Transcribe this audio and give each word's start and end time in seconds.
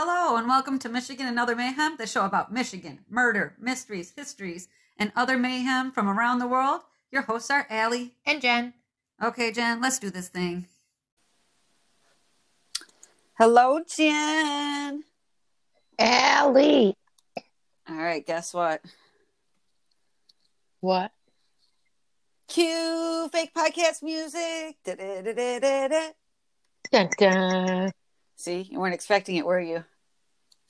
Hello, 0.00 0.36
and 0.36 0.46
welcome 0.46 0.78
to 0.78 0.88
Michigan 0.88 1.26
and 1.26 1.40
Other 1.40 1.56
Mayhem, 1.56 1.96
the 1.98 2.06
show 2.06 2.24
about 2.24 2.52
Michigan, 2.52 3.00
murder, 3.10 3.56
mysteries, 3.58 4.12
histories, 4.16 4.68
and 4.96 5.10
other 5.16 5.36
mayhem 5.36 5.90
from 5.90 6.08
around 6.08 6.38
the 6.38 6.46
world. 6.46 6.82
Your 7.10 7.22
hosts 7.22 7.50
are 7.50 7.66
Allie. 7.68 8.14
And 8.24 8.40
Jen. 8.40 8.74
Okay, 9.20 9.50
Jen, 9.50 9.80
let's 9.80 9.98
do 9.98 10.08
this 10.08 10.28
thing. 10.28 10.68
Hello, 13.40 13.80
Jen. 13.92 15.02
Allie. 15.98 16.94
All 17.90 17.96
right, 17.96 18.24
guess 18.24 18.54
what? 18.54 18.80
What? 20.78 21.10
Cue 22.46 23.28
fake 23.32 23.50
podcast 23.52 24.04
music. 24.04 24.76
Da-da-da-da-da-da. 24.84 26.10
Dun, 26.92 27.08
dun. 27.18 27.90
See, 28.38 28.68
you 28.70 28.78
weren't 28.78 28.94
expecting 28.94 29.34
it, 29.34 29.44
were 29.44 29.58
you? 29.60 29.84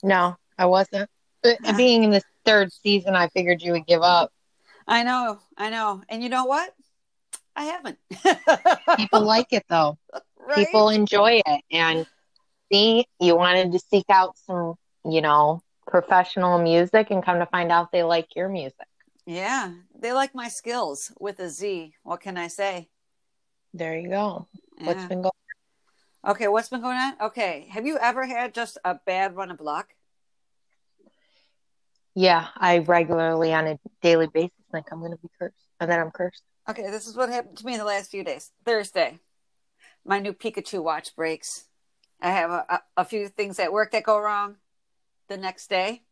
No, 0.01 0.35
I 0.57 0.65
wasn't. 0.65 1.07
But. 1.43 1.59
Being 1.77 2.03
in 2.03 2.09
the 2.09 2.23
third 2.43 2.73
season, 2.73 3.15
I 3.15 3.27
figured 3.29 3.61
you 3.61 3.73
would 3.73 3.85
give 3.85 4.01
up. 4.01 4.31
I 4.87 5.03
know, 5.03 5.39
I 5.55 5.69
know. 5.69 6.01
And 6.09 6.23
you 6.23 6.29
know 6.29 6.45
what? 6.45 6.73
I 7.55 7.65
haven't. 7.65 7.99
People 8.97 9.21
like 9.21 9.53
it 9.53 9.65
though. 9.69 9.99
right? 10.39 10.65
People 10.65 10.89
enjoy 10.89 11.41
it. 11.45 11.61
And 11.71 12.07
see, 12.71 13.05
you 13.19 13.35
wanted 13.35 13.71
to 13.73 13.79
seek 13.79 14.05
out 14.09 14.35
some, 14.47 14.73
you 15.05 15.21
know, 15.21 15.61
professional 15.85 16.57
music 16.59 17.11
and 17.11 17.23
come 17.23 17.37
to 17.37 17.45
find 17.45 17.71
out 17.71 17.91
they 17.91 18.01
like 18.01 18.35
your 18.35 18.49
music. 18.49 18.87
Yeah, 19.27 19.73
they 19.99 20.11
like 20.11 20.33
my 20.33 20.47
skills 20.47 21.11
with 21.19 21.39
a 21.39 21.49
Z. 21.49 21.93
What 22.01 22.21
can 22.21 22.35
I 22.35 22.47
say? 22.47 22.89
There 23.75 23.95
you 23.99 24.09
go. 24.09 24.47
What's 24.79 25.01
Yeah. 25.03 25.07
been 25.07 25.21
going 25.21 25.31
Okay, 26.29 26.47
what's 26.47 26.69
been 26.69 26.81
going 26.81 26.95
on? 26.95 27.13
Okay, 27.19 27.65
have 27.71 27.87
you 27.87 27.97
ever 27.97 28.23
had 28.23 28.53
just 28.53 28.77
a 28.85 28.93
bad 28.93 29.35
run 29.35 29.49
of 29.49 29.59
luck? 29.59 29.95
Yeah, 32.13 32.49
I 32.55 32.77
regularly 32.77 33.51
on 33.51 33.65
a 33.65 33.79
daily 34.03 34.27
basis 34.27 34.51
think 34.71 34.85
I'm 34.91 34.99
going 34.99 35.11
to 35.11 35.17
be 35.17 35.29
cursed. 35.39 35.55
And 35.79 35.89
then 35.89 35.99
I'm 35.99 36.11
cursed. 36.11 36.43
Okay, 36.69 36.83
this 36.91 37.07
is 37.07 37.15
what 37.15 37.29
happened 37.29 37.57
to 37.57 37.65
me 37.65 37.73
in 37.73 37.79
the 37.79 37.85
last 37.85 38.11
few 38.11 38.23
days. 38.23 38.51
Thursday, 38.63 39.17
my 40.05 40.19
new 40.19 40.33
Pikachu 40.33 40.83
watch 40.83 41.15
breaks. 41.15 41.65
I 42.21 42.29
have 42.29 42.51
a, 42.51 42.65
a, 42.69 42.81
a 42.97 43.05
few 43.05 43.27
things 43.27 43.57
at 43.57 43.73
work 43.73 43.91
that 43.93 44.03
go 44.03 44.19
wrong. 44.19 44.57
The 45.29 45.37
next 45.37 45.67
day, 45.67 46.03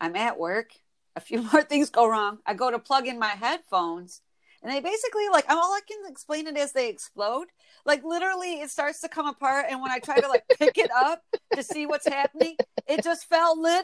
I'm 0.00 0.14
at 0.14 0.38
work. 0.38 0.74
A 1.16 1.20
few 1.20 1.42
more 1.52 1.64
things 1.64 1.90
go 1.90 2.08
wrong. 2.08 2.38
I 2.46 2.54
go 2.54 2.70
to 2.70 2.78
plug 2.78 3.08
in 3.08 3.18
my 3.18 3.30
headphones, 3.30 4.20
and 4.62 4.72
they 4.72 4.80
basically 4.80 5.28
like 5.30 5.44
all 5.48 5.72
I 5.72 5.80
can 5.86 6.10
explain 6.10 6.46
it 6.46 6.56
as 6.56 6.72
they 6.72 6.88
explode. 6.88 7.48
Like 7.84 8.04
literally, 8.04 8.60
it 8.60 8.70
starts 8.70 9.00
to 9.00 9.08
come 9.08 9.26
apart, 9.26 9.66
and 9.70 9.80
when 9.80 9.90
I 9.90 9.98
try 9.98 10.20
to 10.20 10.28
like 10.28 10.44
pick 10.58 10.78
it 10.78 10.90
up 10.90 11.22
to 11.54 11.62
see 11.62 11.86
what's 11.86 12.06
happening, 12.06 12.56
it 12.86 13.04
just 13.04 13.28
fell 13.28 13.60
literally 13.60 13.80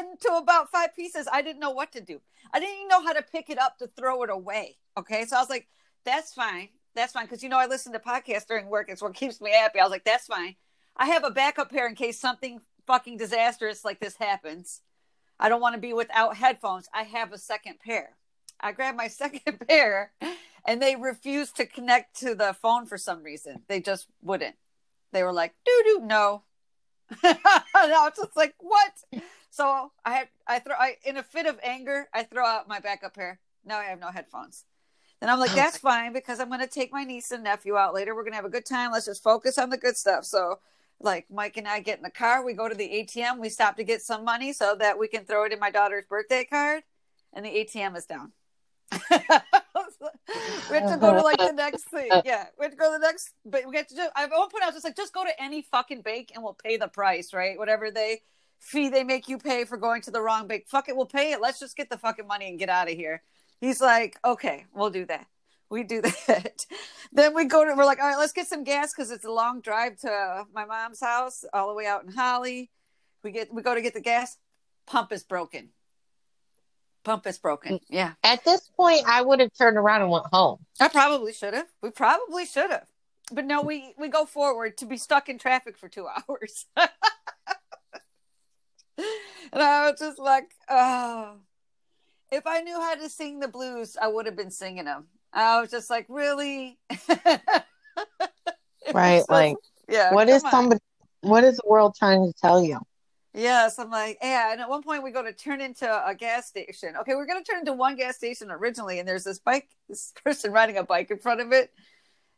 into 0.00 0.34
about 0.36 0.70
five 0.70 0.94
pieces. 0.96 1.28
I 1.30 1.42
didn't 1.42 1.60
know 1.60 1.70
what 1.70 1.92
to 1.92 2.00
do. 2.00 2.20
I 2.52 2.60
didn't 2.60 2.74
even 2.76 2.88
know 2.88 3.04
how 3.04 3.12
to 3.12 3.22
pick 3.22 3.50
it 3.50 3.58
up 3.58 3.78
to 3.78 3.86
throw 3.96 4.22
it 4.22 4.30
away. 4.30 4.78
Okay. 4.96 5.24
So 5.26 5.36
I 5.36 5.40
was 5.40 5.50
like, 5.50 5.68
that's 6.04 6.32
fine. 6.32 6.68
That's 6.94 7.12
fine. 7.12 7.26
Cause 7.28 7.42
you 7.42 7.48
know, 7.48 7.58
I 7.58 7.66
listen 7.66 7.92
to 7.92 7.98
podcasts 7.98 8.46
during 8.46 8.66
work. 8.66 8.88
It's 8.88 9.02
what 9.02 9.14
keeps 9.14 9.40
me 9.40 9.52
happy. 9.52 9.78
I 9.78 9.84
was 9.84 9.90
like, 9.90 10.04
that's 10.04 10.26
fine. 10.26 10.56
I 10.96 11.06
have 11.06 11.24
a 11.24 11.30
backup 11.30 11.70
pair 11.70 11.86
in 11.86 11.94
case 11.94 12.18
something 12.18 12.60
fucking 12.86 13.18
disastrous 13.18 13.84
like 13.84 14.00
this 14.00 14.16
happens. 14.16 14.80
I 15.38 15.48
don't 15.48 15.60
want 15.60 15.74
to 15.74 15.80
be 15.80 15.92
without 15.92 16.36
headphones. 16.36 16.88
I 16.92 17.04
have 17.04 17.32
a 17.32 17.38
second 17.38 17.78
pair. 17.78 18.16
I 18.60 18.72
grabbed 18.72 18.96
my 18.96 19.08
second 19.08 19.66
pair 19.66 20.12
and 20.64 20.82
they 20.82 20.96
refused 20.96 21.56
to 21.56 21.66
connect 21.66 22.18
to 22.20 22.34
the 22.34 22.54
phone 22.54 22.86
for 22.86 22.98
some 22.98 23.22
reason. 23.22 23.62
They 23.68 23.80
just 23.80 24.06
wouldn't. 24.22 24.56
They 25.12 25.22
were 25.22 25.32
like, 25.32 25.54
doo 25.64 25.82
doo, 25.84 26.00
no. 26.04 26.42
and 27.22 27.38
I 27.44 27.62
was 27.74 28.12
just 28.16 28.36
like, 28.36 28.54
what? 28.58 28.92
So 29.50 29.92
I 30.04 30.12
had 30.12 30.28
I 30.46 30.58
throw 30.58 30.74
I 30.78 30.96
in 31.04 31.16
a 31.16 31.22
fit 31.22 31.46
of 31.46 31.58
anger, 31.62 32.08
I 32.12 32.22
throw 32.22 32.44
out 32.44 32.68
my 32.68 32.80
backup 32.80 33.14
pair. 33.14 33.40
Now 33.64 33.78
I 33.78 33.84
have 33.84 34.00
no 34.00 34.10
headphones. 34.10 34.64
And 35.20 35.30
I'm 35.30 35.40
like, 35.40 35.52
Oh 35.52 35.56
that's 35.56 35.78
fine 35.78 36.12
because 36.12 36.38
I'm 36.38 36.50
gonna 36.50 36.66
take 36.66 36.92
my 36.92 37.04
niece 37.04 37.30
and 37.30 37.44
nephew 37.44 37.76
out 37.76 37.94
later. 37.94 38.14
We're 38.14 38.24
gonna 38.24 38.36
have 38.36 38.44
a 38.44 38.50
good 38.50 38.66
time. 38.66 38.92
Let's 38.92 39.06
just 39.06 39.22
focus 39.22 39.56
on 39.56 39.70
the 39.70 39.78
good 39.78 39.96
stuff. 39.96 40.24
So 40.26 40.58
like 41.00 41.26
Mike 41.30 41.56
and 41.56 41.66
I 41.66 41.80
get 41.80 41.98
in 41.98 42.02
the 42.02 42.10
car, 42.10 42.44
we 42.44 42.52
go 42.52 42.68
to 42.68 42.74
the 42.74 42.88
ATM, 42.88 43.38
we 43.38 43.48
stop 43.48 43.76
to 43.76 43.84
get 43.84 44.02
some 44.02 44.24
money 44.24 44.52
so 44.52 44.74
that 44.78 44.98
we 44.98 45.08
can 45.08 45.24
throw 45.24 45.44
it 45.44 45.52
in 45.52 45.60
my 45.60 45.70
daughter's 45.70 46.04
birthday 46.06 46.44
card, 46.44 46.82
and 47.32 47.44
the 47.44 47.50
ATM 47.50 47.96
is 47.96 48.04
down. 48.04 48.32
we 49.10 50.76
have 50.76 50.90
to 50.90 50.96
go 50.98 51.14
to 51.14 51.20
like 51.22 51.38
the 51.38 51.52
next 51.54 51.84
thing. 51.84 52.10
Yeah, 52.24 52.46
we 52.58 52.64
have 52.64 52.72
to 52.72 52.76
go 52.78 52.92
to 52.92 52.98
the 52.98 53.06
next. 53.06 53.34
But 53.44 53.62
we 53.68 53.76
have 53.76 53.86
to. 53.88 53.94
Do, 53.94 54.06
I 54.16 54.24
at 54.24 54.30
one 54.30 54.48
point 54.48 54.62
I 54.62 54.66
was 54.66 54.74
just 54.74 54.84
like, 54.84 54.96
just 54.96 55.12
go 55.12 55.24
to 55.24 55.42
any 55.42 55.62
fucking 55.62 56.02
bank 56.02 56.32
and 56.34 56.42
we'll 56.42 56.54
pay 56.54 56.76
the 56.76 56.88
price, 56.88 57.32
right? 57.32 57.58
Whatever 57.58 57.90
they 57.90 58.22
fee 58.58 58.88
they 58.88 59.04
make 59.04 59.28
you 59.28 59.38
pay 59.38 59.64
for 59.64 59.76
going 59.76 60.02
to 60.02 60.10
the 60.10 60.20
wrong 60.20 60.46
bank. 60.46 60.64
Fuck 60.66 60.88
it, 60.88 60.96
we'll 60.96 61.06
pay 61.06 61.32
it. 61.32 61.40
Let's 61.40 61.60
just 61.60 61.76
get 61.76 61.90
the 61.90 61.98
fucking 61.98 62.26
money 62.26 62.48
and 62.48 62.58
get 62.58 62.68
out 62.68 62.90
of 62.90 62.94
here. 62.94 63.22
He's 63.60 63.80
like, 63.80 64.18
okay, 64.24 64.66
we'll 64.74 64.90
do 64.90 65.04
that. 65.06 65.26
We 65.70 65.82
do 65.82 66.00
that. 66.26 66.64
then 67.12 67.34
we 67.34 67.44
go 67.44 67.64
to. 67.64 67.74
We're 67.74 67.84
like, 67.84 68.00
all 68.00 68.08
right, 68.08 68.18
let's 68.18 68.32
get 68.32 68.46
some 68.46 68.64
gas 68.64 68.92
because 68.94 69.10
it's 69.10 69.24
a 69.24 69.30
long 69.30 69.60
drive 69.60 69.98
to 70.00 70.46
my 70.54 70.64
mom's 70.64 71.00
house, 71.00 71.44
all 71.52 71.68
the 71.68 71.74
way 71.74 71.86
out 71.86 72.04
in 72.04 72.12
Holly. 72.12 72.70
We 73.22 73.32
get. 73.32 73.52
We 73.52 73.62
go 73.62 73.74
to 73.74 73.82
get 73.82 73.94
the 73.94 74.00
gas. 74.00 74.36
Pump 74.86 75.12
is 75.12 75.22
broken. 75.22 75.70
Pump 77.08 77.26
is 77.26 77.38
broken. 77.38 77.76
Mm, 77.76 77.80
yeah. 77.88 78.12
At 78.22 78.44
this 78.44 78.68
point, 78.76 79.04
I 79.06 79.22
would 79.22 79.40
have 79.40 79.50
turned 79.56 79.78
around 79.78 80.02
and 80.02 80.10
went 80.10 80.26
home. 80.30 80.58
I 80.78 80.88
probably 80.88 81.32
should 81.32 81.54
have. 81.54 81.64
We 81.82 81.88
probably 81.90 82.44
should 82.44 82.68
have. 82.70 82.84
But 83.32 83.46
no, 83.46 83.62
we 83.62 83.94
we 83.98 84.08
go 84.08 84.26
forward 84.26 84.76
to 84.76 84.84
be 84.84 84.98
stuck 84.98 85.30
in 85.30 85.38
traffic 85.38 85.78
for 85.78 85.88
two 85.88 86.06
hours. 86.28 86.66
and 86.76 86.90
I 89.54 89.90
was 89.90 89.98
just 89.98 90.18
like, 90.18 90.50
oh. 90.68 91.36
If 92.30 92.46
I 92.46 92.60
knew 92.60 92.78
how 92.78 92.94
to 92.94 93.08
sing 93.08 93.40
the 93.40 93.48
blues, 93.48 93.96
I 93.98 94.08
would 94.08 94.26
have 94.26 94.36
been 94.36 94.50
singing 94.50 94.84
them. 94.84 95.06
I 95.32 95.62
was 95.62 95.70
just 95.70 95.88
like, 95.88 96.04
really? 96.10 96.78
Right, 98.94 99.22
So- 99.26 99.32
like, 99.32 99.56
yeah. 99.88 100.12
What 100.12 100.28
is 100.28 100.42
come 100.42 100.46
on. 100.46 100.52
somebody? 100.52 100.80
What 101.22 101.42
is 101.44 101.56
the 101.56 101.62
world 101.66 101.94
trying 101.98 102.30
to 102.30 102.38
tell 102.38 102.62
you? 102.62 102.80
Yes, 103.38 103.78
I'm 103.78 103.90
like, 103.90 104.18
yeah. 104.20 104.52
And 104.52 104.60
at 104.60 104.68
one 104.68 104.82
point, 104.82 105.04
we 105.04 105.12
go 105.12 105.22
to 105.22 105.32
turn 105.32 105.60
into 105.60 105.86
a 105.86 106.14
gas 106.14 106.48
station. 106.48 106.94
Okay, 107.00 107.14
we're 107.14 107.26
going 107.26 107.42
to 107.42 107.48
turn 107.48 107.60
into 107.60 107.72
one 107.72 107.94
gas 107.94 108.16
station 108.16 108.50
originally, 108.50 108.98
and 108.98 109.08
there's 109.08 109.24
this 109.24 109.38
bike, 109.38 109.68
this 109.88 110.12
person 110.24 110.50
riding 110.52 110.76
a 110.76 110.82
bike 110.82 111.10
in 111.10 111.18
front 111.18 111.40
of 111.40 111.52
it, 111.52 111.70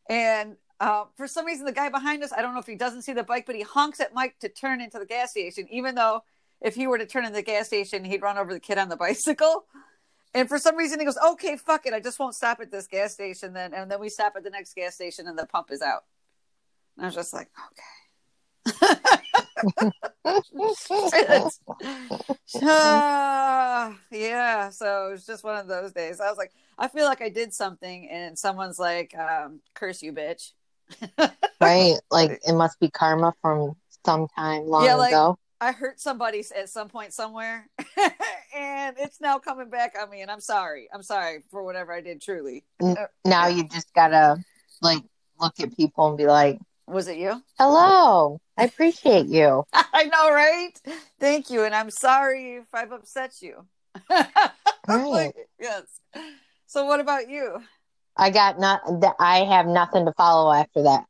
and 0.09 0.57
uh, 0.81 1.05
for 1.17 1.27
some 1.27 1.47
reason, 1.47 1.67
the 1.67 1.73
guy 1.73 1.89
behind 1.89 2.23
us, 2.23 2.33
I 2.33 2.43
don't 2.43 2.55
know 2.55 2.61
if 2.61 2.67
he 2.67 2.75
doesn't 2.75 3.03
see 3.03 3.13
the 3.13 3.23
bike, 3.23 3.45
but 3.47 3.55
he 3.55 3.63
honks 3.63 4.01
at 4.01 4.15
Mike 4.15 4.39
to 4.41 4.49
turn 4.49 4.81
into 4.81 4.99
the 4.99 5.07
gas 5.07 5.31
station, 5.31 5.67
even 5.71 5.95
though 5.95 6.23
if 6.61 6.75
he 6.75 6.87
were 6.87 6.99
to 6.99 7.07
turn 7.07 7.25
into 7.25 7.37
the 7.37 7.43
gas 7.43 7.67
station, 7.67 8.05
he'd 8.05 8.23
run 8.23 8.39
over 8.39 8.53
the 8.53 8.61
kid 8.61 8.79
on 8.79 8.89
the 8.89 8.97
bicycle. 8.99 9.65
And 10.33 10.49
for 10.49 10.59
some 10.59 10.77
reason, 10.77 10.99
he 11.01 11.05
goes, 11.05 11.19
"Okay, 11.33 11.57
fuck 11.57 11.87
it, 11.87 11.93
I 11.93 12.01
just 12.01 12.19
won't 12.19 12.35
stop 12.35 12.61
at 12.61 12.71
this 12.71 12.87
gas 12.87 13.13
station." 13.13 13.53
Then, 13.53 13.75
and 13.75 13.91
then 13.91 14.01
we 14.01 14.09
stop 14.09 14.35
at 14.37 14.45
the 14.45 14.51
next 14.51 14.75
gas 14.75 14.95
station, 14.95 15.27
and 15.27 15.39
the 15.39 15.47
pump 15.47 15.69
is 15.71 15.83
out. 15.83 16.05
And 16.97 17.05
I 17.05 17.09
was 17.09 17.15
just 17.15 17.35
like, 17.35 17.49
okay. 18.69 19.01
Ah, 22.63 23.97
yeah, 24.11 24.71
so 24.71 25.09
it 25.09 25.11
was 25.13 25.27
just 25.27 25.45
one 25.45 25.57
of 25.57 25.67
those 25.69 25.93
days. 25.93 26.21
I 26.21 26.29
was 26.29 26.39
like, 26.39 26.53
I 26.79 26.89
feel 26.89 27.05
like 27.05 27.23
I 27.23 27.29
did 27.29 27.53
something, 27.55 28.09
and 28.11 28.39
someone's 28.39 28.79
like, 28.79 29.17
um, 29.17 29.61
"Curse 29.75 30.03
you, 30.03 30.13
bitch." 30.13 30.53
right? 31.61 31.95
Like 32.11 32.41
it 32.47 32.55
must 32.55 32.81
be 32.81 32.91
karma 32.91 33.33
from 33.41 33.75
some 34.05 34.27
time 34.37 34.65
long 34.67 34.85
Yeah, 34.85 34.95
like- 34.97 35.13
ago. 35.13 35.39
I 35.63 35.73
hurt 35.73 36.01
somebody 36.01 36.43
at 36.57 36.71
some 36.71 36.89
point 36.89 37.13
somewhere, 37.13 37.69
and 38.57 38.97
it's 38.99 39.21
now 39.21 39.39
coming 39.39 39.69
back 39.69 39.95
on 40.01 40.09
me. 40.09 40.23
And 40.23 40.31
I'm 40.31 40.41
sorry. 40.41 40.89
I'm 40.91 41.03
sorry 41.03 41.43
for 41.51 41.63
whatever 41.63 41.93
I 41.93 42.01
did. 42.01 42.23
Truly, 42.23 42.65
Now 43.27 43.49
you 43.49 43.69
just 43.69 43.93
gotta 43.93 44.43
like 44.81 45.03
look 45.39 45.61
at 45.61 45.77
people 45.77 46.09
and 46.09 46.17
be 46.17 46.25
like, 46.25 46.59
was 46.91 47.09
it 47.09 47.17
you? 47.19 47.43
"Hello, 47.59 48.41
I 48.57 48.65
appreciate 48.65 49.27
you." 49.27 49.65
I 49.73 50.05
know, 50.05 50.31
right? 50.33 50.73
Thank 51.19 51.51
you, 51.51 51.65
and 51.65 51.75
I'm 51.75 51.91
sorry 51.91 52.57
if 52.57 52.75
I've 52.75 52.93
upset 52.93 53.41
you. 53.41 53.67
Right. 54.89 55.07
Like, 55.07 55.37
yes. 55.61 55.85
So, 56.67 56.87
what 56.87 57.01
about 57.01 57.29
you? 57.29 57.63
I 58.17 58.31
got 58.31 58.59
not. 58.59 58.81
I 59.21 59.45
have 59.45 59.67
nothing 59.67 60.07
to 60.07 60.13
follow 60.13 60.53
after 60.53 60.83
that. 60.83 61.05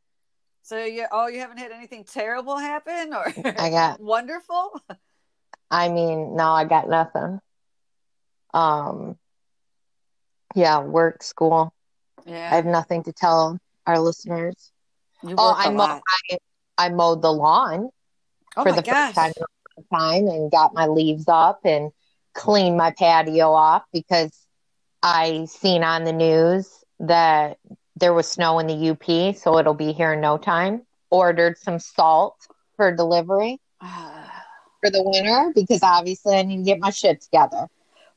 So, 0.63 0.85
you 0.85 1.07
oh, 1.11 1.29
you 1.29 1.41
haven't 1.41 1.59
had 1.59 1.73
anything 1.73 2.05
terrible 2.05 2.59
happen, 2.59 3.15
or 3.15 3.33
I 3.45 3.71
got. 3.71 4.01
wonderful? 4.01 4.81
I 5.71 5.89
mean, 5.89 6.37
no, 6.37 6.51
I 6.51 6.65
got 6.65 6.89
nothing. 6.89 7.41
Um. 8.53 9.17
Yeah, 10.55 10.81
work, 10.81 11.23
school. 11.23 11.73
Yeah. 12.27 12.51
I 12.53 12.57
have 12.57 12.67
nothing 12.67 13.05
to 13.05 13.13
tell 13.13 13.59
our 13.87 13.99
listeners. 13.99 14.73
You 15.23 15.35
Oh, 15.39 15.55
I 15.57 15.71
mowed. 15.71 16.01
I, 16.31 16.39
I 16.79 16.89
mowed 16.91 17.23
the 17.23 17.33
lawn 17.33 17.91
Oh 18.57 18.63
for 18.63 18.73
the 18.73 18.83
gosh! 18.83 19.15
first 19.15 19.15
time 19.15 19.33
in 19.37 19.43
a 19.43 19.99
long 19.99 20.01
time 20.01 20.29
and 20.29 20.51
got 20.51 20.75
my 20.75 20.87
leaves 20.87 21.27
up 21.29 21.61
and 21.65 21.91
cleaned 22.35 22.77
my 22.77 22.93
patio 22.93 23.53
off 23.53 23.83
because 23.93 24.33
I 25.03 25.47
seen 25.47 25.83
on 25.83 26.05
the 26.05 26.13
news 26.13 26.69
that 27.01 27.59
there 27.97 28.13
was 28.15 28.29
snow 28.29 28.59
in 28.59 28.67
the 28.67 28.91
UP, 28.91 29.37
so 29.37 29.59
it'll 29.59 29.75
be 29.75 29.93
here 29.93 30.13
in 30.15 30.21
no 30.21 30.39
time. 30.39 30.83
Ordered 31.11 31.59
some 31.59 31.79
salt 31.79 32.37
for 32.77 32.95
delivery. 32.95 33.61
for 33.81 34.91
the 34.91 35.03
winter 35.03 35.53
because 35.55 35.83
obviously 35.83 36.37
I 36.37 36.43
need 36.43 36.59
to 36.59 36.63
get 36.63 36.81
my 36.81 36.91
shit 36.91 37.21
together. 37.21 37.69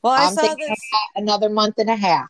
Well, 0.02 0.12
I 0.12 0.26
I'm 0.26 0.34
saw 0.34 0.42
thinking 0.42 0.68
this. 0.68 0.80
another 1.16 1.48
month 1.48 1.74
and 1.78 1.90
a 1.90 1.96
half. 1.96 2.26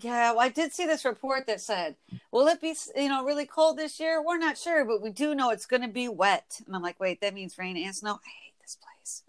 Yeah, 0.00 0.32
well, 0.32 0.40
I 0.40 0.48
did 0.48 0.72
see 0.72 0.86
this 0.86 1.04
report 1.04 1.46
that 1.46 1.60
said, 1.60 1.96
"Will 2.30 2.46
it 2.48 2.60
be, 2.60 2.74
you 2.94 3.08
know, 3.08 3.24
really 3.24 3.46
cold 3.46 3.76
this 3.78 3.98
year? 4.00 4.22
We're 4.22 4.38
not 4.38 4.58
sure, 4.58 4.84
but 4.84 5.02
we 5.02 5.10
do 5.10 5.34
know 5.34 5.50
it's 5.50 5.66
going 5.66 5.82
to 5.82 5.88
be 5.88 6.08
wet." 6.08 6.60
And 6.66 6.74
I'm 6.74 6.82
like, 6.82 7.00
"Wait, 7.00 7.20
that 7.20 7.34
means 7.34 7.58
rain 7.58 7.76
and 7.76 7.94
snow? 7.94 8.20
I 8.24 8.30
hate 8.44 8.54
this 8.60 8.78
place." 8.82 9.22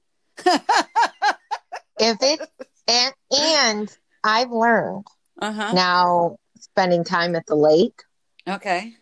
If 2.00 2.18
it 2.22 2.40
and 2.88 3.14
and 3.32 3.98
I've 4.24 4.52
learned 4.52 5.06
uh 5.42 5.52
huh. 5.52 5.74
now 5.74 6.38
spending 6.60 7.04
time 7.04 7.36
at 7.36 7.46
the 7.48 7.56
lake 7.56 8.04
Okay. 8.48 8.96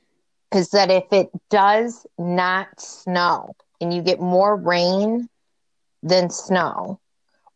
is 0.54 0.69
that 0.69 0.90
if 0.90 1.04
it 1.12 1.30
does 1.50 2.06
not 2.18 2.80
snow 2.80 3.54
and 3.81 3.94
you 3.94 4.01
get 4.01 4.19
more 4.19 4.56
rain 4.56 5.28
than 6.01 6.30
snow, 6.30 7.00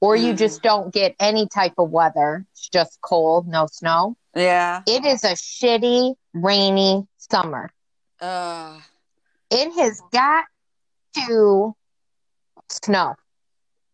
or 0.02 0.16
you 0.16 0.34
Mm. 0.34 0.38
just 0.38 0.62
don't 0.62 0.94
get 0.94 1.16
any 1.20 1.48
type 1.48 1.74
of 1.78 1.90
weather, 1.90 2.46
it's 2.54 2.70
just 2.70 3.00
cold, 3.02 3.48
no 3.48 3.68
snow, 3.68 4.16
Yeah. 4.36 4.82
it 4.88 5.06
is 5.06 5.24
a 5.24 5.34
shitty, 5.34 6.16
rainy 6.34 7.08
summer. 7.18 7.72
Uh, 8.22 8.80
It 9.52 9.72
has 9.74 10.02
got 10.12 10.46
to 11.16 11.74
snow. 12.70 13.16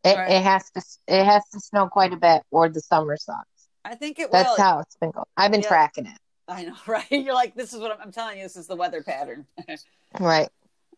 It, 0.04 0.16
Right. 0.18 0.32
it 0.32 0.44
has 0.44 0.70
to 0.72 0.82
it 1.08 1.24
has 1.26 1.48
to 1.50 1.60
snow 1.60 1.88
quite 1.88 2.14
a 2.14 2.18
bit 2.18 2.44
or 2.52 2.70
the 2.70 2.82
summer 2.82 3.18
sucks. 3.18 3.48
I 3.84 3.96
think 3.96 4.20
it 4.20 4.30
will. 4.30 4.34
That's 4.34 4.58
will. 4.58 4.64
how 4.66 4.80
it's 4.80 4.96
been 4.98 5.12
going. 5.12 5.26
I've 5.38 5.52
been 5.52 5.62
Yeah. 5.62 5.68
tracking 5.70 6.06
it. 6.08 6.18
I 6.48 6.66
know, 6.66 6.76
right? 6.88 7.10
You're 7.10 7.34
like, 7.34 7.56
this 7.56 7.74
is 7.74 7.80
what 7.80 7.92
I'm, 7.92 8.02
I'm 8.02 8.12
telling 8.12 8.38
you. 8.38 8.44
This 8.44 8.56
is 8.58 8.68
the 8.68 8.76
weather 8.76 9.02
pattern. 9.02 9.48
Right. 10.20 10.50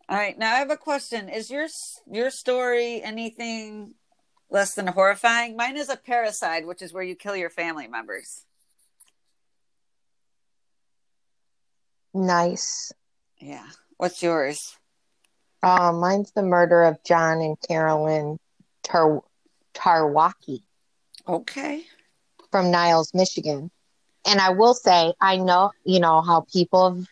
All 0.10 0.18
right. 0.18 0.38
Now 0.38 0.54
I 0.56 0.60
have 0.60 0.70
a 0.72 0.78
question. 0.78 1.28
Is 1.30 1.50
your 1.50 1.68
your 2.12 2.30
story 2.30 3.02
anything 3.02 3.94
less 4.50 4.74
than 4.76 4.88
horrifying? 4.88 5.56
Mine 5.56 5.78
is 5.78 5.90
a 5.90 5.98
parricide, 5.98 6.66
which 6.66 6.82
is 6.82 6.94
where 6.94 7.04
you 7.04 7.16
kill 7.16 7.36
your 7.36 7.50
family 7.50 7.88
members. 7.88 8.44
Nice. 12.14 12.92
Yeah. 13.40 13.68
What's 13.98 14.24
yours? 14.24 14.78
Uh, 15.62 15.92
mine's 15.92 16.32
the 16.32 16.44
murder 16.44 16.84
of 16.84 17.04
John 17.04 17.42
and 17.42 17.60
Carolyn 17.68 18.40
Tar- 18.84 19.24
Tarwaki 19.74 20.64
Okay. 21.28 21.86
from 22.52 22.72
Niles, 22.72 23.14
Michigan. 23.14 23.70
And 24.26 24.40
I 24.40 24.50
will 24.52 24.74
say, 24.74 25.14
I 25.22 25.38
know, 25.38 25.72
you 25.84 26.00
know, 26.00 26.22
how 26.22 26.46
people, 26.52 27.04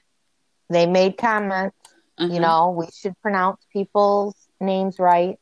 they 0.70 0.86
made 0.86 1.18
comments, 1.18 1.76
you 2.18 2.28
Mhm. 2.28 2.42
know, 2.42 2.70
we 2.72 2.88
should 2.92 3.20
pronounce 3.22 3.64
people's 3.72 4.36
names 4.60 5.00
right. 5.00 5.40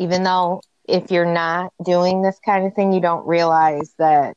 Even 0.00 0.22
though 0.24 0.62
if 0.88 1.10
you're 1.10 1.30
not 1.32 1.72
doing 1.84 2.22
this 2.22 2.38
kind 2.44 2.66
of 2.66 2.74
thing, 2.74 2.92
you 2.92 3.00
don't 3.00 3.26
realize 3.26 3.94
that 3.98 4.34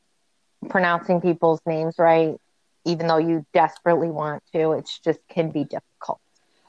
pronouncing 0.68 1.20
people's 1.20 1.60
names 1.66 1.94
right, 1.98 2.36
even 2.84 3.06
though 3.06 3.16
you 3.18 3.44
desperately 3.54 4.08
want 4.08 4.42
to, 4.52 4.72
it's 4.72 4.98
just 5.00 5.18
can 5.28 5.50
be 5.50 5.64
difficult. 5.64 6.20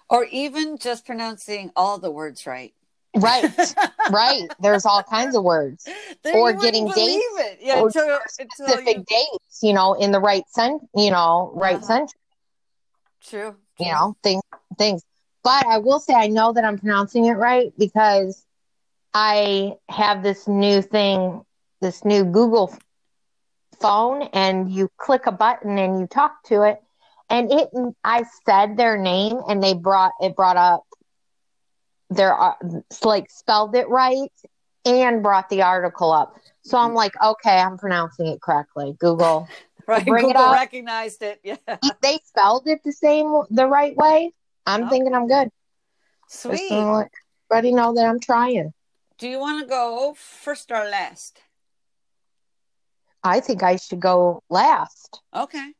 Or 0.09 0.25
even 0.31 0.77
just 0.77 1.05
pronouncing 1.05 1.71
all 1.75 1.97
the 1.97 2.09
words 2.09 2.47
right. 2.47 2.73
Right, 3.17 3.75
right. 4.09 4.43
There's 4.59 4.85
all 4.85 5.03
kinds 5.03 5.35
of 5.35 5.43
words. 5.43 5.85
Then 6.23 6.35
Or 6.35 6.53
getting 6.53 6.85
believe 6.87 6.95
dates 6.95 7.25
It. 7.37 7.59
Yeah, 7.61 7.83
until, 7.83 8.19
specific 8.27 8.97
you. 8.97 9.03
dates, 9.07 9.59
you 9.61 9.73
know, 9.73 9.93
in 9.93 10.11
the 10.11 10.19
right 10.19 10.43
cent, 10.49 10.81
you 10.95 11.11
know, 11.11 11.51
right 11.55 11.77
Uh-huh. 11.77 11.85
century, 11.85 12.19
True. 13.21 13.55
you 13.79 13.91
know, 13.91 14.15
things, 14.23 14.41
things. 14.77 15.01
But 15.43 15.65
I 15.67 15.77
will 15.79 15.99
say, 15.99 16.13
I 16.13 16.27
know 16.27 16.53
that 16.53 16.63
I'm 16.65 16.77
pronouncing 16.79 17.25
it 17.25 17.33
right 17.33 17.73
because 17.77 18.45
I 19.17 19.77
have 19.87 20.23
this 20.23 20.45
new 20.45 20.81
thing, 20.81 21.41
this 21.79 22.03
new 22.03 22.25
Google 22.25 22.77
phone, 23.79 24.23
and 24.33 24.69
you 24.69 24.89
click 24.97 25.25
a 25.25 25.31
button 25.31 25.77
and 25.77 26.01
you 26.01 26.07
talk 26.07 26.43
to 26.47 26.63
it, 26.63 26.81
and 27.29 27.49
it, 27.49 27.69
I 28.03 28.25
said 28.45 28.75
their 28.75 28.97
name, 28.97 29.39
and 29.47 29.63
they 29.63 29.73
brought 29.73 30.11
it 30.19 30.35
brought 30.35 30.57
up 30.57 30.83
their 32.09 32.37
uh, 32.37 32.55
like 33.05 33.31
spelled 33.31 33.73
it 33.75 33.87
right 33.87 34.31
and 34.83 35.23
brought 35.23 35.47
the 35.49 35.61
article 35.61 36.11
up. 36.11 36.35
So 36.63 36.77
I'm 36.77 36.93
like, 36.93 37.13
okay, 37.23 37.57
I'm 37.57 37.77
pronouncing 37.77 38.27
it 38.27 38.41
correctly. 38.41 38.97
Google. 38.99 39.47
Right. 39.87 40.07
It 40.07 40.11
Google 40.11 40.37
up. 40.37 40.53
recognized 40.55 41.21
it. 41.21 41.39
Yeah. 41.43 41.57
they 42.01 42.17
spelled 42.25 42.67
it 42.67 42.79
the 42.83 42.91
same 42.91 43.43
the 43.51 43.67
right 43.67 43.95
way, 43.95 44.33
I'm 44.65 44.81
Okay. 44.81 44.89
thinking 44.89 45.13
I'm 45.13 45.27
good. 45.27 45.49
Just 46.31 46.41
Sweet. 46.41 46.69
to 46.69 46.91
let 46.91 47.11
everybody 47.51 47.71
know 47.75 47.93
that 47.93 48.07
I'm 48.07 48.19
trying. 48.19 48.73
Do 49.17 49.27
you 49.29 49.39
want 49.39 49.61
to 49.61 49.67
go 49.67 50.13
first 50.17 50.71
or 50.71 50.85
last? 50.85 51.39
I 53.23 53.39
think 53.39 53.63
I 53.63 53.77
should 53.77 53.99
go 53.99 54.43
last. 54.49 55.21
Okay. 55.33 55.71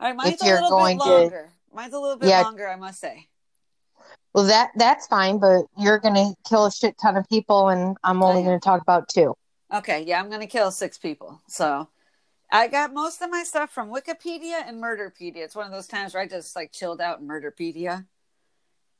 All 0.00 0.06
right. 0.08 0.16
Mine's 0.16 0.42
a 0.42 0.46
you're 0.46 0.54
little 0.62 0.70
going 0.70 0.98
bit 0.98 1.04
to- 1.04 1.10
longer. 1.10 1.50
Mine's 1.72 1.92
a 1.92 1.98
little 1.98 2.16
bit 2.16 2.28
Yeah. 2.28 2.42
longer, 2.42 2.68
I 2.68 2.76
must 2.76 3.00
say. 3.00 3.28
Well, 4.32 4.44
that 4.44 4.70
that's 4.76 5.06
fine, 5.06 5.38
but 5.38 5.66
you're 5.76 5.98
gonna 5.98 6.34
kill 6.48 6.66
a 6.66 6.72
shit 6.72 6.96
ton 7.00 7.16
of 7.16 7.28
people, 7.28 7.68
and 7.68 7.96
I'm 8.02 8.22
only 8.22 8.42
gonna 8.42 8.58
talk 8.60 8.80
about 8.82 9.08
two. 9.08 9.36
Okay. 9.72 10.02
Yeah, 10.02 10.20
I'm 10.20 10.28
going 10.28 10.40
to 10.40 10.46
kill 10.46 10.70
six 10.70 10.98
people. 10.98 11.40
So 11.48 11.88
I 12.52 12.68
got 12.68 12.92
most 12.92 13.20
of 13.22 13.30
my 13.30 13.42
stuff 13.42 13.70
from 13.70 13.90
Wikipedia 13.90 14.62
and 14.68 14.80
Murderpedia. 14.80 15.38
It's 15.38 15.56
one 15.56 15.66
of 15.66 15.72
those 15.72 15.88
times 15.88 16.14
where 16.14 16.22
I 16.22 16.28
just 16.28 16.54
like 16.54 16.70
chilled 16.70 17.00
out 17.00 17.18
in 17.18 17.26
Murderpedia. 17.26 18.06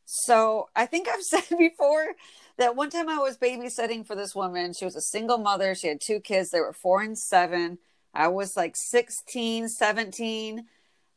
So 0.05 0.69
I 0.75 0.87
think 0.87 1.09
I've 1.09 1.23
said 1.23 1.45
before 1.59 2.15
that 2.59 2.77
one 2.77 2.91
time 2.91 3.09
I 3.09 3.19
was 3.19 3.37
babysitting 3.37 4.06
for 4.06 4.15
this 4.15 4.35
woman. 4.35 4.73
She 4.73 4.85
was 4.85 4.97
a 4.97 5.01
single 5.01 5.39
mother. 5.39 5.75
She 5.75 5.89
had 5.89 6.01
two 6.01 6.21
kids. 6.21 6.51
They 6.51 6.61
were 6.61 6.73
four 6.73 7.03
and 7.03 7.19
seven. 7.19 7.79
I 8.15 8.29
was 8.29 8.56
like 8.56 8.77
16, 8.77 9.69
17. 9.69 10.67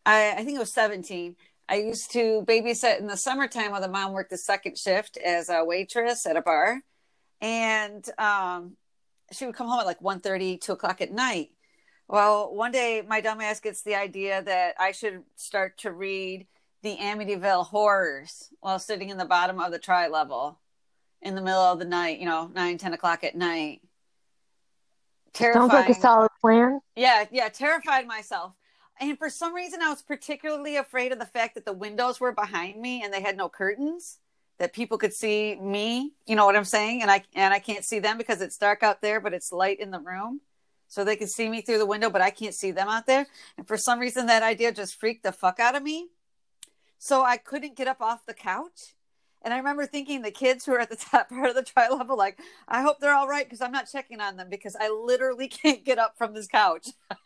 I, 0.06 0.32
I 0.32 0.44
think 0.44 0.56
it 0.56 0.60
was 0.60 0.74
17. 0.74 1.36
I 1.70 1.76
used 1.76 2.12
to 2.14 2.44
babysit 2.48 3.00
in 3.00 3.08
the 3.08 3.18
summertime 3.18 3.72
while 3.72 3.82
the 3.82 3.90
mom 3.90 4.14
worked 4.14 4.30
the 4.30 4.38
second 4.38 4.78
shift 4.78 5.18
as 5.18 5.50
a 5.50 5.64
waitress 5.64 6.26
at 6.26 6.38
a 6.38 6.42
bar. 6.42 6.82
And 7.42 8.04
um, 8.18 8.78
she 9.32 9.46
would 9.46 9.54
come 9.54 9.68
home 9.68 9.80
at 9.82 9.86
like 9.86 10.00
1.30, 10.00 10.60
2 10.62 10.72
o'clock 10.72 11.02
at 11.02 11.12
night. 11.12 11.50
Well, 12.08 12.56
one 12.56 12.72
day 12.72 13.04
my 13.06 13.22
dumbass 13.22 13.62
gets 13.62 13.82
the 13.82 13.96
idea 13.96 14.42
that 14.42 14.76
I 14.80 14.94
should 14.94 15.24
start 15.36 15.78
to 15.80 15.92
read 15.92 16.48
the 16.84 16.98
Amityville 16.98 17.66
horrors 17.66 18.50
while 18.60 18.80
sitting 18.80 19.10
in 19.10 19.18
the 19.18 19.26
bottom 19.26 19.60
of 19.60 19.72
the 19.72 19.80
tri 19.80 20.08
level 20.08 20.60
in 21.22 21.36
the 21.36 21.42
middle 21.42 21.60
of 21.60 21.80
the 21.80 21.86
night, 21.86 22.20
you 22.20 22.26
know, 22.26 22.50
9, 22.54 22.78
10 22.78 22.94
o'clock 22.94 23.24
at 23.24 23.36
night. 23.36 23.82
Terrified. 25.34 25.60
Sounds 25.62 25.74
like 25.74 25.90
a 25.90 25.94
solid 26.00 26.30
plan. 26.42 26.80
Yeah, 26.96 27.26
yeah, 27.32 27.50
terrified 27.50 28.08
myself. 28.08 28.54
And 29.00 29.18
for 29.18 29.30
some 29.30 29.54
reason, 29.54 29.82
I 29.82 29.90
was 29.90 30.02
particularly 30.02 30.78
afraid 30.78 31.12
of 31.12 31.20
the 31.20 31.26
fact 31.26 31.56
that 31.56 31.66
the 31.66 31.74
windows 31.74 32.20
were 32.20 32.32
behind 32.32 32.82
me 32.82 33.04
and 33.04 33.14
they 33.14 33.22
had 33.22 33.38
no 33.38 33.48
curtains, 33.50 34.20
that 34.58 34.74
people 34.74 34.98
could 34.98 35.14
see 35.14 35.56
me. 35.56 36.14
You 36.26 36.36
know 36.36 36.46
what 36.46 36.56
I'm 36.56 36.64
saying? 36.64 37.04
And 37.04 37.12
I 37.12 37.24
and 37.36 37.54
I 37.54 37.60
can't 37.60 37.86
see 37.86 38.00
them 38.00 38.18
because 38.18 38.42
it's 38.42 38.58
dark 38.58 38.82
out 38.82 39.02
there, 39.02 39.20
but 39.20 39.34
it's 39.34 39.52
light 39.52 39.80
in 39.80 39.92
the 39.92 40.00
room, 40.00 40.42
so 40.88 41.04
they 41.04 41.16
can 41.16 41.28
see 41.28 41.48
me 41.48 41.62
through 41.62 41.78
the 41.78 41.86
window, 41.86 42.10
but 42.10 42.22
I 42.22 42.32
can't 42.32 42.56
see 42.56 42.72
them 42.72 42.88
out 42.88 43.06
there. 43.06 43.28
And 43.58 43.68
for 43.68 43.78
some 43.78 44.00
reason, 44.00 44.26
that 44.28 44.42
idea 44.42 44.72
just 44.72 45.00
freaked 45.00 45.24
the 45.24 45.32
fuck 45.32 45.60
out 45.60 45.76
of 45.76 45.84
me. 45.84 46.10
So 46.98 47.24
I 47.24 47.38
couldn't 47.38 47.76
get 47.76 47.88
up 47.88 48.02
off 48.02 48.26
the 48.26 48.34
couch. 48.34 48.96
And 49.44 49.54
I 49.54 49.58
remember 49.58 49.86
thinking 49.86 50.22
the 50.22 50.32
kids 50.32 50.66
who 50.66 50.74
are 50.74 50.80
at 50.80 50.90
the 50.90 50.96
top 51.12 51.30
part 51.30 51.50
of 51.50 51.56
the 51.56 51.64
tri 51.64 51.90
level, 51.90 52.18
like, 52.18 52.40
I 52.68 52.82
hope 52.82 53.00
they're 53.00 53.14
all 53.14 53.28
right 53.28 53.46
because 53.46 53.62
I'm 53.62 53.72
not 53.72 53.90
checking 53.92 54.20
on 54.20 54.36
them 54.36 54.50
because 54.50 54.76
I 54.80 54.90
literally 54.90 55.48
can't 55.50 55.86
get 55.86 56.00
up 56.00 56.18
from 56.18 56.34
this 56.34 56.48
couch. 56.48 56.90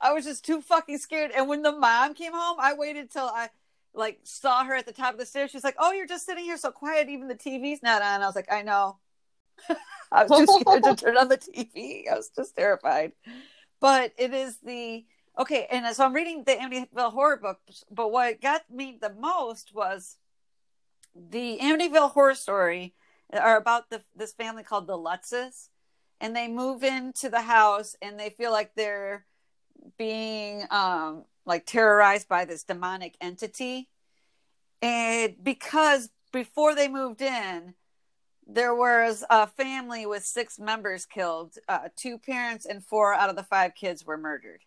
I 0.00 0.12
was 0.12 0.24
just 0.24 0.44
too 0.44 0.62
fucking 0.62 0.98
scared. 0.98 1.30
And 1.36 1.48
when 1.48 1.62
the 1.62 1.72
mom 1.72 2.14
came 2.14 2.32
home, 2.32 2.56
I 2.58 2.74
waited 2.74 3.10
till 3.10 3.26
I 3.26 3.50
like 3.92 4.20
saw 4.22 4.64
her 4.64 4.74
at 4.74 4.86
the 4.86 4.92
top 4.92 5.12
of 5.12 5.18
the 5.18 5.26
stairs. 5.26 5.50
She's 5.50 5.64
like, 5.64 5.76
"Oh, 5.78 5.92
you're 5.92 6.06
just 6.06 6.24
sitting 6.24 6.44
here 6.44 6.56
so 6.56 6.70
quiet. 6.70 7.08
Even 7.08 7.28
the 7.28 7.34
TV's 7.34 7.82
not 7.82 8.00
on." 8.00 8.22
I 8.22 8.26
was 8.26 8.36
like, 8.36 8.50
"I 8.50 8.62
know." 8.62 8.98
I 10.12 10.24
was 10.24 10.48
too 10.48 10.60
scared 10.60 10.84
to 10.84 10.96
turn 10.96 11.18
on 11.18 11.28
the 11.28 11.36
TV. 11.36 12.10
I 12.10 12.14
was 12.14 12.30
just 12.34 12.56
terrified. 12.56 13.12
But 13.80 14.12
it 14.16 14.32
is 14.32 14.58
the 14.58 15.04
okay, 15.40 15.66
and 15.70 15.94
so 15.96 16.04
I'm 16.04 16.12
reading 16.12 16.44
the 16.44 16.52
Amityville 16.52 17.12
horror 17.12 17.38
books, 17.38 17.82
But 17.90 18.12
what 18.12 18.40
got 18.40 18.70
me 18.70 18.98
the 19.00 19.12
most 19.12 19.74
was 19.74 20.18
the 21.14 21.58
Amityville 21.60 22.12
horror 22.12 22.34
story 22.34 22.94
are 23.32 23.56
about 23.56 23.90
the 23.90 24.02
this 24.14 24.32
family 24.32 24.62
called 24.62 24.86
the 24.86 24.98
Lutzes, 24.98 25.68
and 26.20 26.36
they 26.36 26.46
move 26.46 26.82
into 26.82 27.28
the 27.28 27.42
house 27.42 27.96
and 28.02 28.20
they 28.20 28.30
feel 28.30 28.52
like 28.52 28.74
they're 28.74 29.24
being 29.96 30.64
um 30.70 31.24
like 31.46 31.64
terrorized 31.64 32.28
by 32.28 32.44
this 32.44 32.64
demonic 32.64 33.16
entity. 33.20 33.88
And 34.82 35.36
because 35.42 36.10
before 36.32 36.74
they 36.74 36.88
moved 36.88 37.22
in 37.22 37.74
there 38.52 38.74
was 38.74 39.24
a 39.30 39.46
family 39.46 40.06
with 40.06 40.24
six 40.24 40.58
members 40.58 41.06
killed 41.06 41.54
uh, 41.68 41.88
two 41.96 42.18
parents 42.18 42.66
and 42.66 42.84
four 42.84 43.14
out 43.14 43.30
of 43.30 43.36
the 43.36 43.44
five 43.44 43.74
kids 43.76 44.04
were 44.04 44.16
murdered 44.16 44.60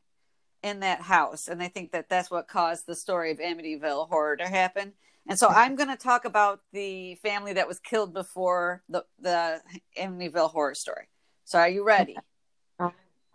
in 0.63 0.79
that 0.79 1.01
house, 1.01 1.47
and 1.47 1.59
they 1.59 1.67
think 1.67 1.91
that 1.91 2.09
that's 2.09 2.31
what 2.31 2.47
caused 2.47 2.87
the 2.87 2.95
story 2.95 3.31
of 3.31 3.39
Amityville 3.39 4.07
horror 4.09 4.37
to 4.37 4.47
happen. 4.47 4.93
And 5.27 5.37
so 5.37 5.47
I'm 5.47 5.75
going 5.75 5.89
to 5.89 5.95
talk 5.95 6.25
about 6.25 6.61
the 6.71 7.15
family 7.15 7.53
that 7.53 7.67
was 7.67 7.79
killed 7.79 8.13
before 8.13 8.81
the 8.89 9.05
the 9.19 9.61
Amityville 9.97 10.51
horror 10.51 10.75
story. 10.75 11.07
So 11.45 11.59
are 11.59 11.69
you 11.69 11.83
ready? 11.83 12.17